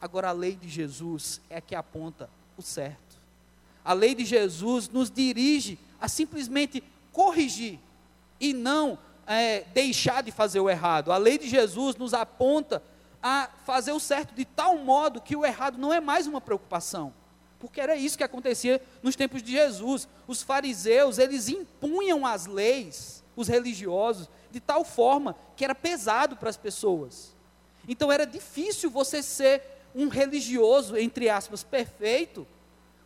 [0.00, 3.16] Agora, a lei de Jesus é a que aponta o certo.
[3.84, 7.78] A lei de Jesus nos dirige a simplesmente corrigir
[8.40, 11.12] e não é, deixar de fazer o errado.
[11.12, 12.82] A lei de Jesus nos aponta
[13.22, 17.14] a fazer o certo de tal modo que o errado não é mais uma preocupação.
[17.58, 20.08] Porque era isso que acontecia nos tempos de Jesus.
[20.26, 26.50] Os fariseus, eles impunham as leis, os religiosos, de tal forma que era pesado para
[26.50, 27.36] as pessoas.
[27.86, 29.62] Então era difícil você ser
[29.94, 32.46] um religioso, entre aspas, perfeito,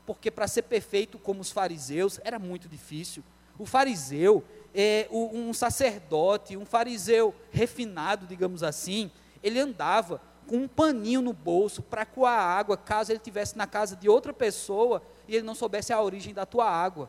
[0.07, 3.23] porque para ser perfeito como os fariseus era muito difícil.
[3.59, 4.43] O fariseu,
[4.75, 9.11] é, um sacerdote, um fariseu refinado, digamos assim,
[9.47, 13.95] ele andava com um paninho no bolso para coar água, caso ele estivesse na casa
[13.95, 17.09] de outra pessoa e ele não soubesse a origem da tua água.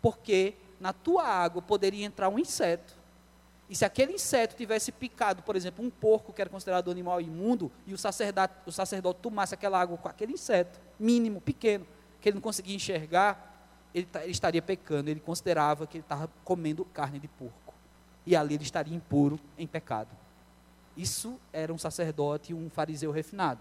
[0.00, 2.94] Porque na tua água poderia entrar um inseto.
[3.68, 7.20] E se aquele inseto tivesse picado, por exemplo, um porco que era considerado um animal
[7.20, 11.86] imundo, e o sacerdote, o sacerdote tomasse aquela água com aquele inseto, mínimo, pequeno,
[12.20, 15.10] que ele não conseguia enxergar, ele, ele estaria pecando.
[15.10, 17.74] Ele considerava que ele estava comendo carne de porco.
[18.24, 20.08] E ali ele estaria impuro em pecado.
[20.96, 23.60] Isso era um sacerdote, um fariseu refinado.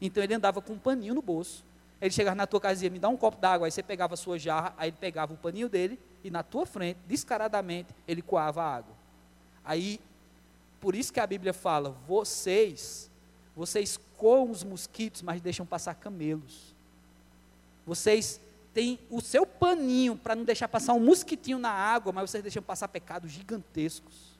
[0.00, 1.64] Então ele andava com um paninho no bolso.
[2.00, 3.66] Ele chegava na tua casa e dizia, me dá um copo d'água.
[3.66, 6.66] Aí você pegava a sua jarra, aí ele pegava o paninho dele e na tua
[6.66, 8.94] frente, descaradamente, ele coava a água.
[9.64, 9.98] Aí,
[10.80, 13.10] por isso que a Bíblia fala, vocês,
[13.56, 16.74] vocês coam os mosquitos, mas deixam passar camelos.
[17.86, 18.40] Vocês
[18.74, 22.62] têm o seu paninho para não deixar passar um mosquitinho na água, mas vocês deixam
[22.62, 24.33] passar pecados gigantescos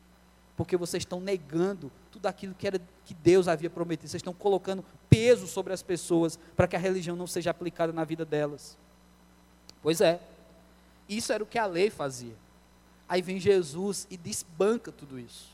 [0.57, 4.09] porque vocês estão negando tudo aquilo que, era, que Deus havia prometido.
[4.09, 8.05] Vocês estão colocando peso sobre as pessoas para que a religião não seja aplicada na
[8.05, 8.79] vida delas.
[9.83, 10.21] Pois é,
[11.09, 12.35] isso era o que a lei fazia.
[13.09, 15.53] Aí vem Jesus e desbanca tudo isso.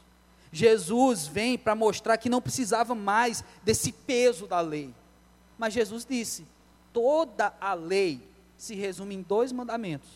[0.53, 4.95] Jesus vem para mostrar que não precisava mais desse peso da lei.
[5.59, 6.47] Mas Jesus disse:
[6.93, 10.11] toda a lei se resume em dois mandamentos: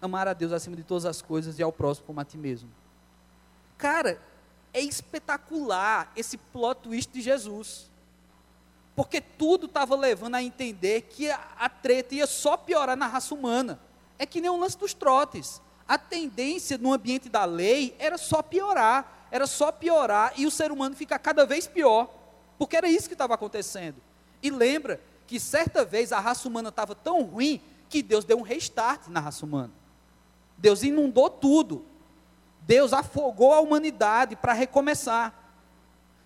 [0.00, 2.68] amar a Deus acima de todas as coisas e ao próximo como a ti mesmo.
[3.78, 4.20] Cara,
[4.72, 7.90] é espetacular esse plot twist de Jesus.
[8.94, 13.34] Porque tudo estava levando a entender que a, a, treta ia só piorar na raça
[13.34, 13.78] humana.
[14.18, 15.60] É que nem o lance dos trotes.
[15.86, 20.72] a tendência no ambiente da lei era só piorar, era só piorar e o ser
[20.72, 22.10] humano ficar cada vez pior,
[22.58, 23.96] porque era isso que estava acontecendo.
[24.42, 28.42] E lembra que certa vez a raça humana estava tão ruim que Deus deu um
[28.42, 29.72] restart na raça humana.
[30.56, 31.84] Deus inundou tudo.
[32.66, 35.32] Deus afogou a humanidade para recomeçar.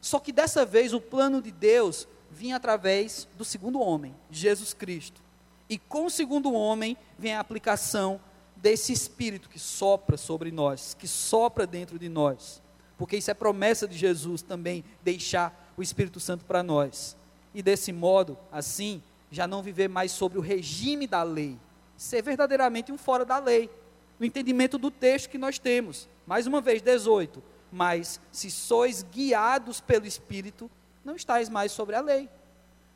[0.00, 5.20] Só que dessa vez o plano de Deus vinha através do segundo homem, Jesus Cristo.
[5.68, 8.20] E com o segundo homem vem a aplicação
[8.56, 12.62] desse Espírito que sopra sobre nós, que sopra dentro de nós.
[12.96, 17.16] Porque isso é promessa de Jesus também, deixar o Espírito Santo para nós.
[17.54, 21.56] E desse modo, assim, já não viver mais sobre o regime da lei,
[21.96, 23.70] ser verdadeiramente um fora da lei,
[24.18, 26.08] no entendimento do texto que nós temos.
[26.30, 27.42] Mais uma vez, 18.
[27.72, 30.70] Mas se sois guiados pelo Espírito,
[31.04, 32.30] não estáis mais sobre a lei.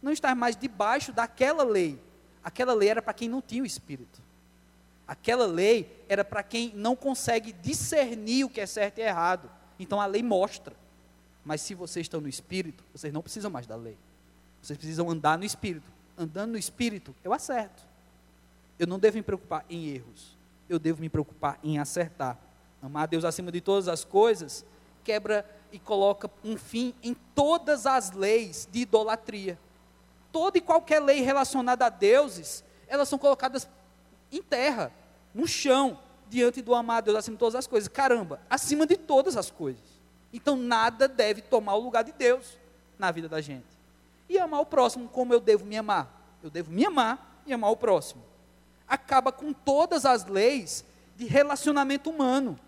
[0.00, 2.00] Não estáis mais debaixo daquela lei.
[2.44, 4.22] Aquela lei era para quem não tinha o Espírito.
[5.04, 9.50] Aquela lei era para quem não consegue discernir o que é certo e errado.
[9.80, 10.76] Então a lei mostra.
[11.44, 13.98] Mas se vocês estão no Espírito, vocês não precisam mais da lei.
[14.62, 15.90] Vocês precisam andar no Espírito.
[16.16, 17.82] Andando no Espírito, eu acerto.
[18.78, 20.36] Eu não devo me preocupar em erros.
[20.68, 22.38] Eu devo me preocupar em acertar.
[22.84, 24.64] Amar a Deus acima de todas as coisas
[25.04, 29.58] quebra e coloca um fim em todas as leis de idolatria.
[30.32, 33.68] Toda e qualquer lei relacionada a deuses, elas são colocadas
[34.32, 34.90] em terra,
[35.34, 37.88] no chão, diante do amar a Deus acima de todas as coisas.
[37.88, 39.82] Caramba, acima de todas as coisas.
[40.32, 42.58] Então nada deve tomar o lugar de Deus
[42.98, 43.66] na vida da gente.
[44.28, 46.10] E amar o próximo como eu devo me amar?
[46.42, 48.22] Eu devo me amar e amar o próximo.
[48.88, 50.84] Acaba com todas as leis
[51.16, 52.58] de relacionamento humano.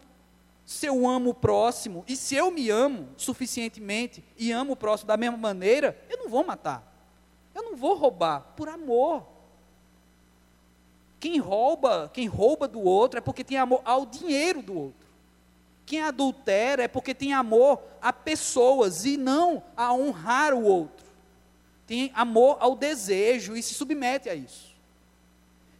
[0.67, 5.07] Se eu amo o próximo e se eu me amo suficientemente e amo o próximo
[5.07, 6.93] da mesma maneira, eu não vou matar.
[7.55, 9.25] Eu não vou roubar por amor.
[11.21, 15.07] Quem rouba, quem rouba do outro é porque tem amor ao dinheiro do outro.
[15.87, 21.07] Quem adultera é porque tem amor a pessoas e não a honrar o outro.
[21.87, 24.75] Tem amor ao desejo e se submete a isso.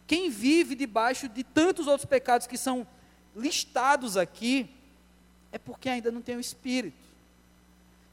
[0.07, 2.87] Quem vive debaixo de tantos outros pecados que são
[3.35, 4.76] listados aqui,
[5.51, 7.07] é porque ainda não tem o Espírito.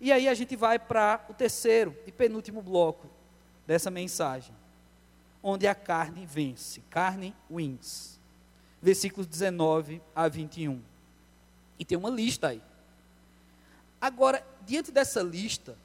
[0.00, 3.08] E aí a gente vai para o terceiro e penúltimo bloco
[3.66, 4.54] dessa mensagem
[5.46, 6.80] onde a carne vence.
[6.88, 8.18] Carne wins.
[8.80, 10.80] Versículos 19 a 21.
[11.78, 12.62] E tem uma lista aí.
[14.00, 15.76] Agora, diante dessa lista,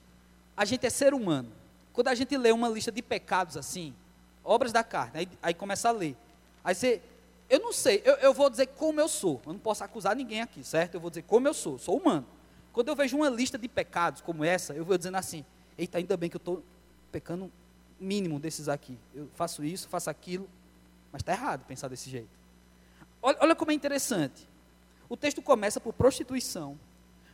[0.55, 1.51] a gente é ser humano.
[1.91, 3.93] Quando a gente lê uma lista de pecados assim,
[4.43, 6.15] obras da carne, aí, aí começa a ler.
[6.63, 7.01] Aí você,
[7.49, 9.41] eu não sei, eu, eu, vou dizer como eu sou.
[9.45, 10.95] Eu não posso acusar ninguém aqui, certo?
[10.95, 12.25] Eu vou dizer como eu sou, sou humano.
[12.71, 15.43] Quando eu vejo uma lista de pecados como essa, eu vou dizendo assim:
[15.77, 16.63] eita, ainda bem que eu estou
[17.11, 17.51] pecando
[17.99, 18.97] mínimo desses aqui.
[19.15, 20.47] Eu faço isso, faço aquilo,
[21.11, 22.29] mas está errado pensar desse jeito.
[23.21, 24.47] Olha, olha, como é interessante.
[25.09, 26.79] O texto começa por prostituição,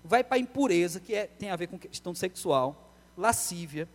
[0.02, 3.88] vai para impureza, que é, tem a ver com questão sexual, lascívia,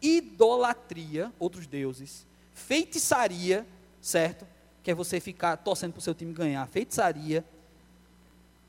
[0.00, 3.66] idolatria, outros deuses, feitiçaria,
[4.00, 4.46] certo?
[4.84, 7.44] Que é você ficar torcendo para o seu time ganhar, feitiçaria.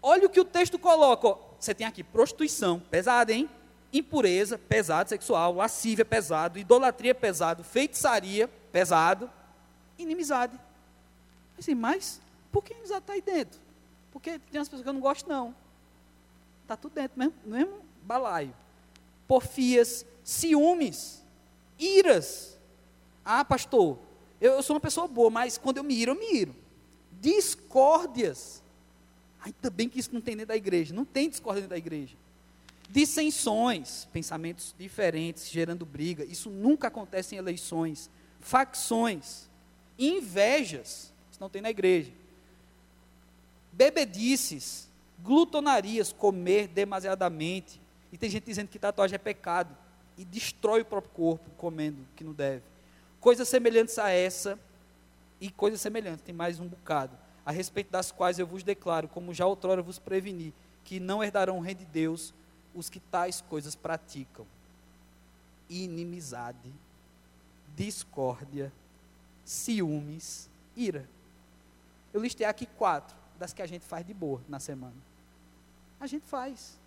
[0.01, 1.37] Olha o que o texto coloca.
[1.59, 3.47] Você tem aqui prostituição, pesada, hein?
[3.97, 9.29] impureza, pesado, sexual, lascívia, pesado, idolatria, pesado, feitiçaria, pesado,
[9.97, 10.59] inimizade.
[11.57, 12.19] Assim, mas
[12.51, 13.59] por que inimizade está aí dentro?
[14.11, 15.55] Porque tem umas pessoas que eu não gosto, não.
[16.63, 18.53] Está tudo dentro, mesmo, mesmo balaio.
[19.27, 21.23] Porfias, ciúmes,
[21.79, 22.57] iras.
[23.23, 23.97] Ah, pastor,
[24.39, 26.55] eu, eu, sou uma pessoa boa, mas quando eu me iro, eu me iro.
[27.21, 28.61] Discórdias.
[29.41, 30.93] Ainda bem que isso não tem dentro da igreja.
[30.93, 32.15] Não tem discórdia dentro da igreja
[32.89, 36.23] dissensões, pensamentos diferentes, gerando briga.
[36.23, 38.09] Isso nunca acontece em eleições.
[38.39, 39.49] Facções,
[39.97, 42.11] invejas, isso não tem na igreja.
[43.71, 44.87] Bebedices,
[45.19, 47.81] glutonarias, comer demasiadamente.
[48.11, 49.75] E tem gente dizendo que tatuagem é pecado
[50.17, 52.63] e destrói o próprio corpo comendo que não deve.
[53.25, 54.59] Coisas semelhantes a essa
[55.41, 59.33] e coisas semelhantes, tem mais um bocado, a respeito das quais eu vos declaro, como
[59.33, 62.35] já outrora vos preveni, que não herdarão o reino de Deus
[62.75, 64.45] os que tais coisas praticam:
[65.67, 66.71] inimizade,
[67.75, 68.71] discórdia,
[69.43, 71.09] ciúmes, ira.
[72.13, 74.93] Eu listei aqui quatro das que a gente faz de boa na semana.
[75.99, 76.77] A gente faz.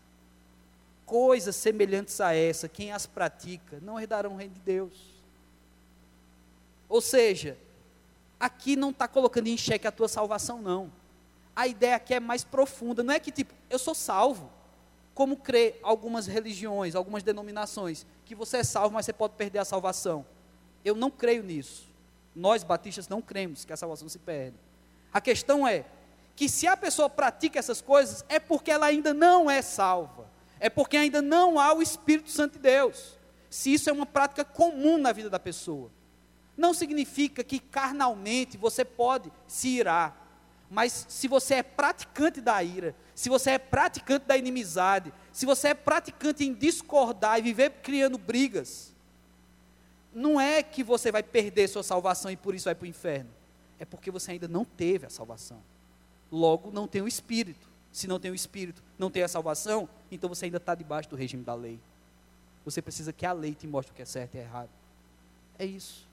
[1.05, 5.18] Coisas semelhantes a essa, quem as pratica, não herdarão o reino de Deus.
[6.89, 7.59] Ou seja,
[8.39, 10.93] aqui não está colocando em xeque a tua salvação, não.
[11.55, 13.03] A ideia aqui é mais profunda.
[13.03, 14.51] Não é que tipo, eu sou salvo
[15.19, 19.65] como crê algumas religiões, algumas denominações, que você é salvo, mas você pode perder a
[19.65, 20.25] salvação.
[20.85, 21.89] Eu não creio nisso.
[22.37, 24.57] Nós batistas não cremos que a salvação se perde.
[25.13, 25.85] A questão é
[26.37, 30.31] que se a pessoa pratica essas coisas, é porque ela ainda não é salva.
[30.61, 33.19] É porque ainda não há o Espírito Santo de Deus.
[33.51, 35.91] Se isso é uma prática comum na vida da pessoa.
[36.59, 40.27] Não significa que carnalmente você pode se irar.
[40.69, 45.69] Mas se você é praticante da ira, se você é praticante da inimizade, se você
[45.69, 48.93] é praticante em discordar e viver criando brigas,
[50.13, 53.31] não é que você vai perder sua salvação e por isso vai para o inferno.
[53.79, 55.63] É porque você ainda não teve a salvação.
[56.31, 57.69] Logo, não tem o Espírito.
[57.93, 61.17] Se não tem o Espírito, não tem a salvação, então você ainda está debaixo do
[61.17, 61.79] regime da lei.
[62.65, 64.69] Você precisa que a lei te mostre o que é certo e errado.
[65.57, 66.08] É isso.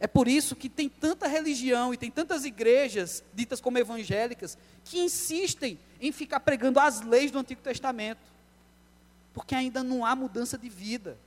[0.00, 4.98] É por isso que tem tanta religião e tem tantas igrejas, ditas como evangélicas, que
[4.98, 8.22] insistem em ficar pregando as leis do Antigo Testamento.
[9.34, 11.18] Porque ainda não há mudança de vida.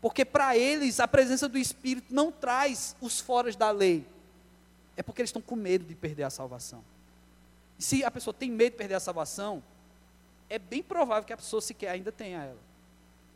[0.00, 4.06] Porque para eles a presença do Espírito não traz os foras da lei.
[4.96, 6.82] É porque eles estão com medo de perder a salvação.
[7.78, 9.62] E se a pessoa tem medo de perder a salvação,
[10.48, 12.58] é bem provável que a pessoa sequer ainda tenha ela.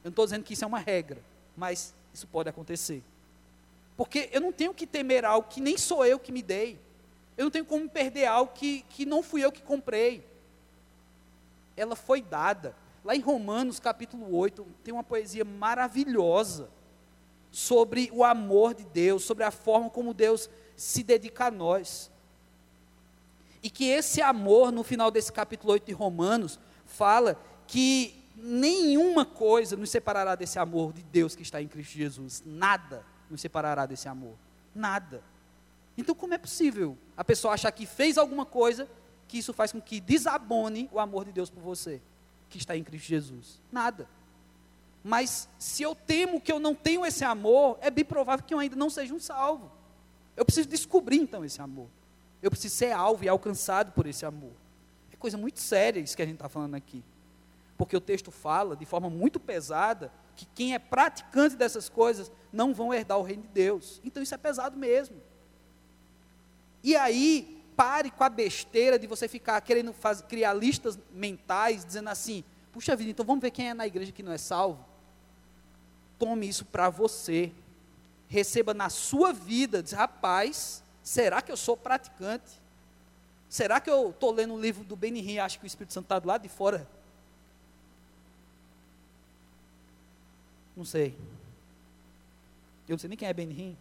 [0.03, 1.23] Eu não estou dizendo que isso é uma regra,
[1.55, 3.03] mas isso pode acontecer.
[3.97, 6.79] Porque eu não tenho que temer algo que nem sou eu que me dei.
[7.37, 10.27] Eu não tenho como perder algo que, que não fui eu que comprei.
[11.77, 12.77] Ela foi dada.
[13.05, 16.69] Lá em Romanos capítulo 8, tem uma poesia maravilhosa
[17.51, 22.11] sobre o amor de Deus, sobre a forma como Deus se dedica a nós.
[23.63, 29.77] E que esse amor, no final desse capítulo 8 de Romanos, fala que nenhuma coisa
[29.77, 32.43] nos separará desse amor de Deus que está em Cristo Jesus.
[32.45, 34.35] Nada nos separará desse amor.
[34.75, 35.23] Nada.
[35.97, 38.89] Então, como é possível a pessoa achar que fez alguma coisa
[39.29, 42.01] que isso faz com que desabone o amor de Deus por você,
[42.49, 43.61] que está em Cristo Jesus?
[43.71, 44.09] Nada.
[45.03, 48.59] Mas se eu temo que eu não tenho esse amor, é bem provável que eu
[48.59, 49.71] ainda não seja um salvo.
[50.37, 51.89] Eu preciso descobrir então esse amor.
[52.43, 54.53] Eu preciso ser alvo e alcançado por esse amor.
[55.13, 57.05] É coisa muito séria isso que a gente está falando aqui.
[57.77, 62.75] Porque o texto fala de forma muito pesada que quem é praticante dessas coisas não
[62.75, 64.01] vão herdar o reino de Deus.
[64.05, 65.17] Então isso é pesado mesmo.
[66.83, 72.11] E aí, pare com a besteira de você ficar querendo fazer, criar listas mentais, dizendo
[72.11, 74.85] assim: puxa vida, então vamos ver quem é na igreja que não é salvo.
[76.19, 77.53] Tome isso para você.
[78.29, 82.63] Receba na sua vida, diz, rapaz, será que eu sou praticante?
[83.49, 86.07] Será que eu estou lendo o livro do Benihim e acho que o Espírito Santo
[86.07, 86.89] está do lado de fora
[90.77, 91.17] Não sei.
[92.89, 93.77] Eu não sei nem quem é Benihim.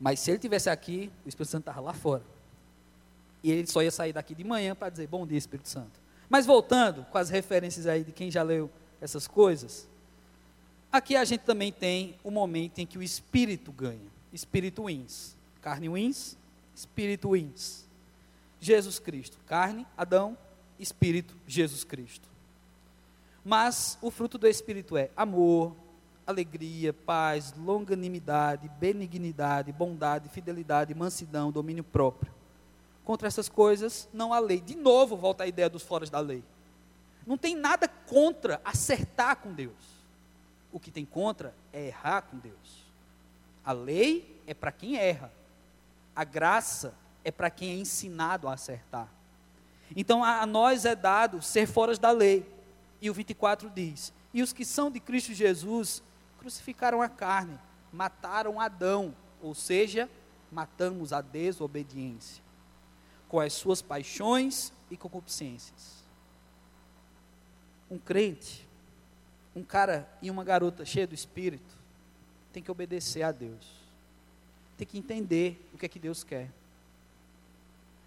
[0.00, 2.22] Mas se ele tivesse aqui, o Espírito Santo estava lá fora.
[3.42, 6.00] E ele só ia sair daqui de manhã para dizer bom dia, Espírito Santo.
[6.28, 8.70] Mas voltando com as referências aí de quem já leu
[9.00, 9.86] essas coisas,
[10.90, 14.14] aqui a gente também tem o momento em que o Espírito ganha.
[14.32, 15.36] Espírito wins.
[15.60, 16.36] Carne wins,
[16.74, 17.84] Espírito wins.
[18.60, 19.38] Jesus Cristo.
[19.46, 20.36] Carne, Adão,
[20.78, 22.33] Espírito, Jesus Cristo.
[23.44, 25.76] Mas o fruto do Espírito é amor,
[26.26, 32.32] alegria, paz, longanimidade, benignidade, bondade, fidelidade, mansidão, domínio próprio.
[33.04, 34.60] Contra essas coisas não há lei.
[34.60, 36.42] De novo, volta a ideia dos foras da lei.
[37.26, 39.94] Não tem nada contra acertar com Deus.
[40.72, 42.84] O que tem contra é errar com Deus.
[43.64, 45.30] A lei é para quem erra.
[46.16, 49.08] A graça é para quem é ensinado a acertar.
[49.94, 52.53] Então a nós é dado ser foras da lei.
[53.04, 56.02] E o 24 diz: E os que são de Cristo Jesus
[56.38, 57.58] crucificaram a carne,
[57.92, 60.08] mataram Adão, ou seja,
[60.50, 62.42] matamos a desobediência,
[63.28, 66.02] com as suas paixões e concupiscências.
[67.90, 68.66] Um crente,
[69.54, 71.76] um cara e uma garota cheia do Espírito,
[72.54, 73.70] tem que obedecer a Deus,
[74.78, 76.50] tem que entender o que é que Deus quer.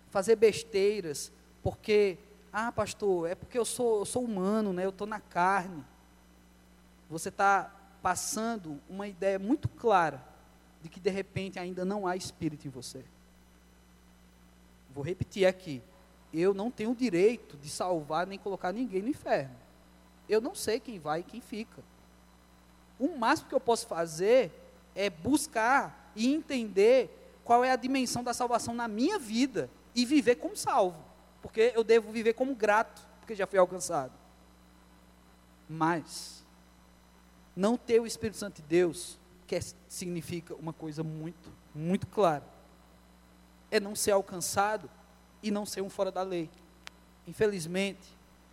[0.10, 1.32] Fazer besteiras,
[1.62, 2.18] porque
[2.60, 4.84] ah, pastor, é porque eu sou, eu sou humano, né?
[4.84, 5.86] eu estou na carne.
[7.08, 10.26] Você está passando uma ideia muito clara
[10.82, 13.06] de que de repente ainda não há espírito em você.
[14.90, 15.84] Vou repetir aqui.
[16.34, 19.56] Eu não tenho o direito de salvar nem colocar ninguém no inferno.
[20.28, 21.84] Eu não sei quem vai e quem fica.
[22.98, 24.52] O máximo que eu posso fazer
[24.96, 30.38] é buscar e entender qual é a dimensão da salvação na minha vida e viver
[30.38, 31.07] como salvo
[31.42, 34.14] porque eu devo viver como grato, porque já fui alcançado.
[35.70, 36.44] Mas,
[37.56, 42.44] não ter o Espírito Santo de Deus, que é, significa uma coisa muito, muito clara,
[43.70, 44.90] é não ser alcançado
[45.44, 46.50] e não ser um fora da lei.
[47.28, 48.08] Infelizmente,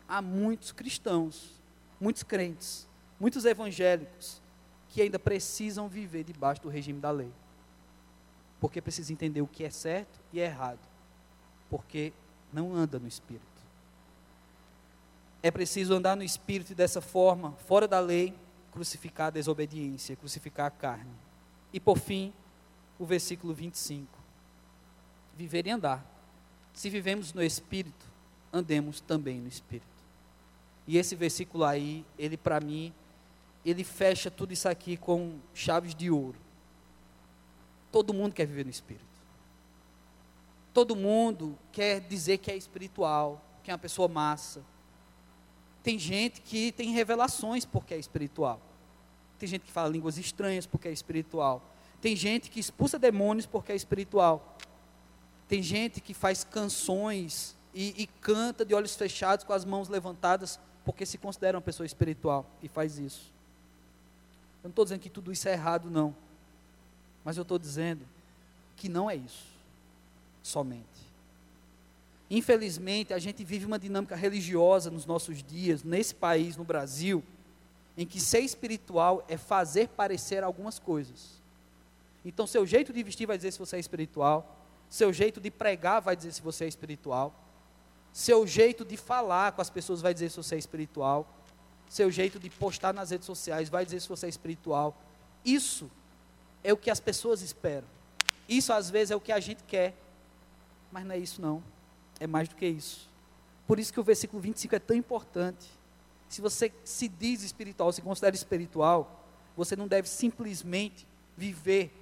[0.09, 1.53] há muitos cristãos,
[2.01, 4.43] muitos crentes, muitos evangélicos,
[4.89, 7.32] que ainda precisam viver debaixo do regime da lei.
[8.61, 10.78] porque precisa entender o que é certo e é errado,
[11.68, 12.14] porque
[12.55, 13.45] não anda no espírito.
[15.43, 18.33] É preciso andar no espírito dessa forma, fora da lei,
[18.73, 21.11] crucificar a desobediência, crucificar a carne.
[21.73, 22.33] E por fim,
[22.99, 24.07] o versículo 25.
[25.37, 26.07] Viver e andar.
[26.73, 28.07] Se vivemos no espírito,
[28.53, 29.87] andemos também no espírito.
[30.87, 32.93] E esse versículo aí, ele para mim,
[33.65, 36.39] ele fecha tudo isso aqui com chaves de ouro.
[37.91, 39.14] Todo mundo quer viver no espírito.
[40.75, 44.61] Todo mundo quer dizer que é espiritual, que é uma pessoa massa.
[45.85, 48.61] Tem gente que tem revelações porque é espiritual.
[49.39, 51.62] Tem gente que fala línguas estranhas porque é espiritual.
[52.01, 54.57] Tem gente que expulsa demônios porque é espiritual.
[55.47, 60.59] Tem gente que faz canções e, e canta de olhos fechados com as mãos levantadas
[60.85, 63.33] porque se considera uma pessoa espiritual e faz isso.
[64.62, 66.14] Eu não estou dizendo que tudo isso é errado, não.
[67.25, 68.05] Mas eu estou dizendo
[68.77, 69.54] que não é isso,
[70.45, 70.85] somente.
[72.31, 77.25] Infelizmente, a gente vive uma dinâmica religiosa nos nossos dias, nesse país, no Brasil,
[77.97, 81.43] em que ser espiritual é fazer parecer algumas coisas.
[82.25, 84.57] Então, seu jeito de vestir vai dizer se você é espiritual,
[84.89, 87.35] seu jeito de pregar vai dizer se você é espiritual,
[88.13, 91.27] seu jeito de falar com as pessoas vai dizer se você é espiritual.
[91.89, 94.97] Seu jeito de postar nas redes sociais vai dizer se você é espiritual.
[95.45, 95.91] Isso
[96.63, 97.89] é o que as pessoas esperam.
[98.49, 99.95] Isso às vezes é o que a gente quer.
[100.95, 101.61] Mas não é isso não.
[102.21, 103.11] É mais do que isso.
[103.67, 105.69] Por isso que o versículo 25 é tão importante.
[106.29, 109.27] Se você se diz espiritual, se considera espiritual,
[109.57, 111.05] você não deve simplesmente
[111.37, 111.93] viver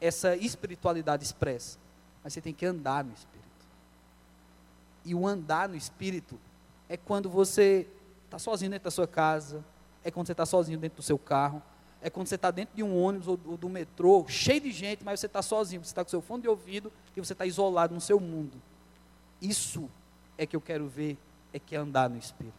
[0.00, 1.78] essa espiritualidade expressa,
[2.24, 3.40] mas você tem que andar no espírito.
[5.04, 6.36] E o andar no espírito
[6.88, 7.86] é quando você
[8.24, 9.64] está sozinho dentro da sua casa,
[10.02, 11.62] é quando você está sozinho dentro do seu carro,
[12.02, 15.04] é quando você está dentro de um ônibus ou, ou do metrô, cheio de gente,
[15.04, 17.94] mas você está sozinho, você está com seu fone de ouvido e você está isolado
[17.94, 18.60] no seu mundo.
[19.40, 19.88] Isso
[20.38, 21.18] é que eu quero ver,
[21.52, 22.54] é que é andar no espírito.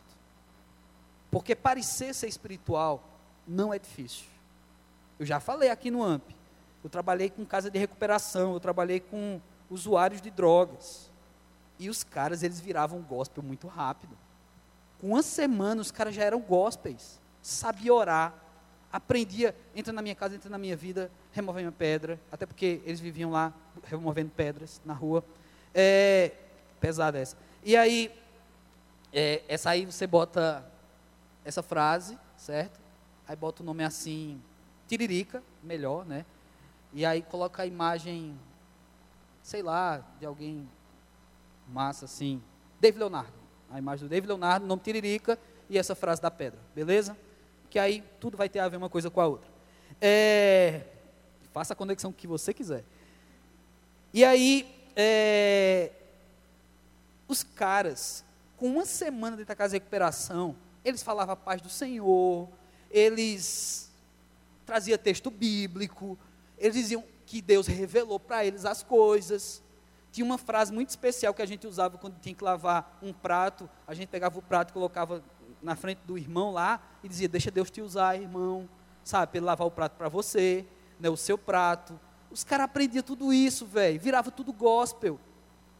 [1.32, 3.04] Porque parecer ser espiritual
[3.48, 4.26] não é difícil.
[5.18, 6.36] Eu já falei aqui no AMP.
[6.84, 9.39] Eu trabalhei com casa de recuperação, eu trabalhei com
[9.70, 11.10] usuários de drogas.
[11.80, 14.16] E os caras, eles viravam gospel muito rápido.
[15.00, 17.20] Com uma semana, os caras já eram gospels.
[17.42, 18.34] Sabia orar.
[18.92, 22.20] Aprendia, entra na minha casa, entra na minha vida, remove minha pedra.
[22.32, 25.24] Até porque eles viviam lá removendo pedras na rua.
[25.74, 26.32] É,
[26.80, 27.38] pesada essa.
[27.64, 28.12] E aí,
[29.14, 30.66] é, essa aí você bota
[31.46, 32.80] essa frase, certo?
[33.28, 34.42] Aí bota o nome assim,
[34.88, 36.26] Tiririca, melhor, né?
[36.92, 38.38] E aí coloca a imagem,
[39.42, 40.68] sei lá, de alguém
[41.68, 42.42] massa assim.
[42.80, 43.34] David Leonardo.
[43.70, 45.39] A imagem do David Leonardo, nome Tiririca
[45.70, 46.60] e essa frase da pedra.
[46.76, 47.16] Beleza?
[47.72, 49.49] Que aí tudo vai ter a ver uma coisa com a outra.
[49.99, 50.82] É,
[51.53, 52.84] faça a conexão que você quiser.
[54.13, 55.91] E aí, é,
[57.30, 58.26] os caras,
[58.57, 60.53] com uma semana dentro da casa de recuperação,
[60.84, 62.49] eles falavam a paz do Senhor,
[62.89, 63.89] eles
[64.65, 66.19] traziam texto bíblico,
[66.57, 69.63] eles diziam que Deus revelou para eles as coisas.
[70.11, 73.69] Tinha uma frase muito especial que a gente usava quando tinha que lavar um prato.
[73.88, 75.24] A gente pegava o prato e colocava
[75.62, 78.68] na frente do irmão lá e dizia: Deixa Deus te usar, irmão.
[79.03, 80.66] Sabe, para ele lavar o prato para você,
[80.99, 81.99] né, o seu prato.
[82.30, 83.99] Os caras aprendiam tudo isso, velho.
[83.99, 85.20] Virava tudo gospel.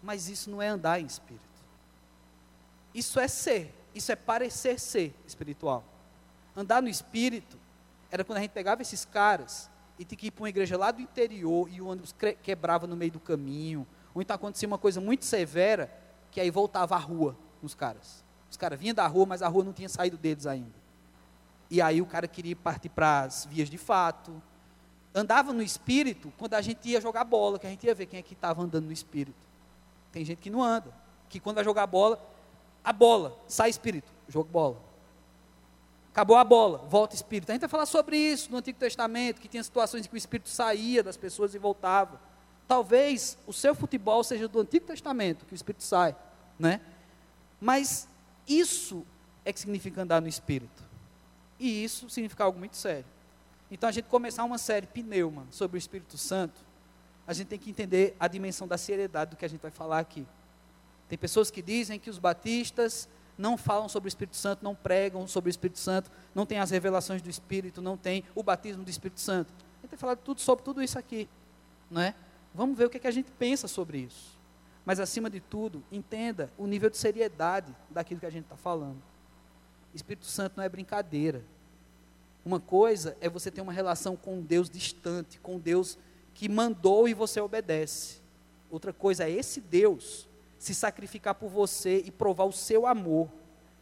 [0.01, 1.45] Mas isso não é andar em espírito.
[2.93, 3.73] Isso é ser.
[3.93, 5.84] Isso é parecer ser espiritual.
[6.55, 7.57] Andar no espírito
[8.09, 10.91] era quando a gente pegava esses caras e tinha que ir para uma igreja lá
[10.91, 14.99] do interior e o ônibus quebrava no meio do caminho ou então acontecia uma coisa
[14.99, 15.91] muito severa,
[16.29, 18.23] que aí voltava à rua nos caras.
[18.51, 20.75] Os caras vinham da rua, mas a rua não tinha saído deles ainda.
[21.69, 24.43] E aí o cara queria partir para as vias de fato.
[25.15, 28.19] Andava no espírito quando a gente ia jogar bola, que a gente ia ver quem
[28.19, 29.37] é que estava andando no espírito.
[30.11, 30.93] Tem gente que não anda,
[31.29, 32.21] que quando vai jogar bola,
[32.83, 34.77] a bola, sai espírito, jogo bola.
[36.11, 37.49] Acabou a bola, volta espírito.
[37.51, 40.17] A gente vai falar sobre isso no Antigo Testamento, que tinha situações em que o
[40.17, 42.19] espírito saía das pessoas e voltava.
[42.67, 46.15] Talvez o seu futebol seja do Antigo Testamento, que o Espírito sai,
[46.59, 46.81] né?
[47.59, 48.07] Mas
[48.59, 49.05] isso
[49.45, 50.83] é que significa andar no Espírito.
[51.59, 53.05] E isso significa algo muito sério.
[53.69, 56.59] Então, a gente começar uma série pneuma sobre o Espírito Santo,
[57.25, 59.99] a gente tem que entender a dimensão da seriedade do que a gente vai falar
[59.99, 60.25] aqui.
[61.07, 65.25] Tem pessoas que dizem que os batistas não falam sobre o Espírito Santo, não pregam
[65.27, 68.89] sobre o Espírito Santo, não tem as revelações do Espírito, não tem o batismo do
[68.89, 69.53] Espírito Santo.
[69.53, 71.29] A gente tem falado tudo sobre tudo isso aqui,
[71.89, 72.13] não é?
[72.53, 74.40] Vamos ver o que, é que a gente pensa sobre isso.
[74.91, 79.01] Mas, acima de tudo, entenda o nível de seriedade daquilo que a gente está falando.
[79.93, 81.45] Espírito Santo não é brincadeira.
[82.43, 85.97] Uma coisa é você ter uma relação com um Deus distante, com um Deus
[86.33, 88.19] que mandou e você obedece.
[88.69, 90.27] Outra coisa é esse Deus
[90.59, 93.29] se sacrificar por você e provar o seu amor.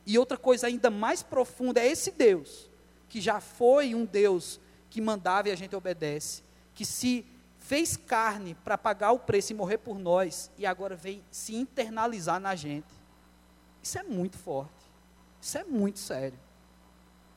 [0.05, 2.69] E outra coisa ainda mais profunda é esse Deus,
[3.09, 4.59] que já foi um Deus
[4.91, 6.43] que mandava e a gente obedece,
[6.75, 7.25] que se
[7.69, 12.39] fez carne para pagar o preço e morrer por nós, e agora vem se internalizar
[12.39, 12.87] na gente.
[13.83, 14.73] Isso é muito forte.
[15.39, 16.39] Isso é muito sério.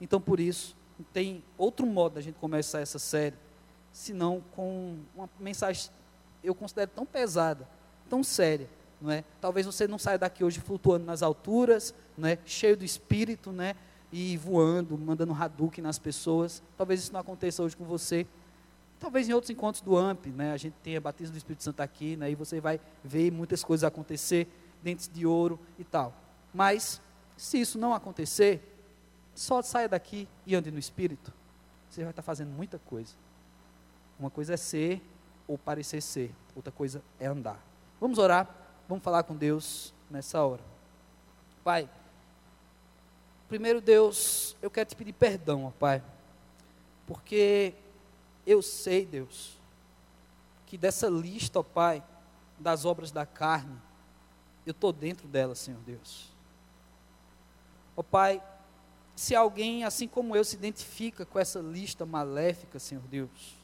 [0.00, 3.36] Então, por isso, não tem outro modo da gente começar essa série,
[3.92, 5.90] senão com uma mensagem,
[6.42, 7.68] eu considero tão pesada,
[8.08, 8.70] tão séria,
[9.02, 9.24] não é?
[9.38, 12.38] Talvez você não saia daqui hoje flutuando nas alturas, não é?
[12.46, 13.76] Cheio do espírito, né?
[14.10, 16.62] E voando, mandando Hadouken nas pessoas.
[16.78, 18.26] Talvez isso não aconteça hoje com você.
[19.02, 20.52] Talvez em outros encontros do AMP, né?
[20.52, 22.30] A gente tenha batismo do Espírito Santo aqui, né?
[22.30, 24.46] E você vai ver muitas coisas acontecer,
[24.80, 26.14] dentes de ouro e tal.
[26.54, 27.02] Mas
[27.36, 28.62] se isso não acontecer,
[29.34, 31.32] só saia daqui e ande no Espírito.
[31.90, 33.12] Você vai estar fazendo muita coisa.
[34.20, 35.02] Uma coisa é ser
[35.48, 37.60] ou parecer ser, outra coisa é andar.
[38.00, 38.48] Vamos orar,
[38.88, 40.62] vamos falar com Deus nessa hora.
[41.64, 41.90] Pai,
[43.48, 46.00] primeiro Deus, eu quero te pedir perdão, ó Pai,
[47.04, 47.74] porque
[48.46, 49.58] eu sei, Deus,
[50.66, 52.02] que dessa lista, ó Pai,
[52.58, 53.76] das obras da carne,
[54.64, 56.28] eu estou dentro dela, Senhor Deus.
[57.96, 58.42] Ó Pai,
[59.14, 63.56] se alguém, assim como eu, se identifica com essa lista maléfica, Senhor Deus,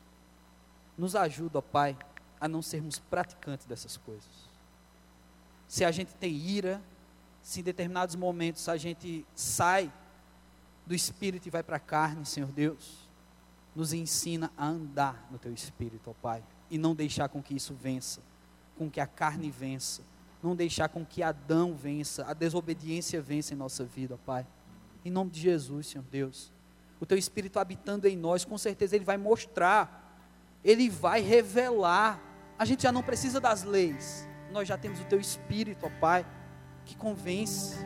[0.96, 1.96] nos ajuda, ó Pai,
[2.40, 4.48] a não sermos praticantes dessas coisas.
[5.66, 6.80] Se a gente tem ira,
[7.42, 9.92] se em determinados momentos a gente sai
[10.86, 13.07] do espírito e vai para a carne, Senhor Deus,
[13.74, 17.74] nos ensina a andar no teu espírito, ó Pai, e não deixar com que isso
[17.74, 18.20] vença,
[18.76, 20.02] com que a carne vença,
[20.42, 24.46] não deixar com que Adão vença, a desobediência vença em nossa vida, ó Pai.
[25.04, 26.52] Em nome de Jesus, Senhor Deus.
[27.00, 30.20] O teu espírito habitando em nós, com certeza ele vai mostrar,
[30.64, 32.20] ele vai revelar.
[32.58, 36.26] A gente já não precisa das leis, nós já temos o teu espírito, ó Pai
[36.88, 37.76] que convence.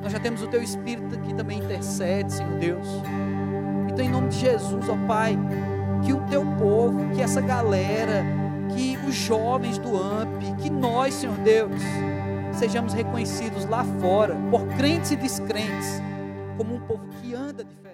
[0.00, 2.86] Nós já temos o teu Espírito que também intercede, Senhor Deus.
[3.90, 5.36] Então, em nome de Jesus, ó Pai,
[6.04, 8.24] que o teu povo, que essa galera,
[8.74, 11.82] que os jovens do AMP, que nós, Senhor Deus,
[12.52, 16.00] sejamos reconhecidos lá fora, por crentes e descrentes,
[16.56, 17.89] como um povo que anda diferente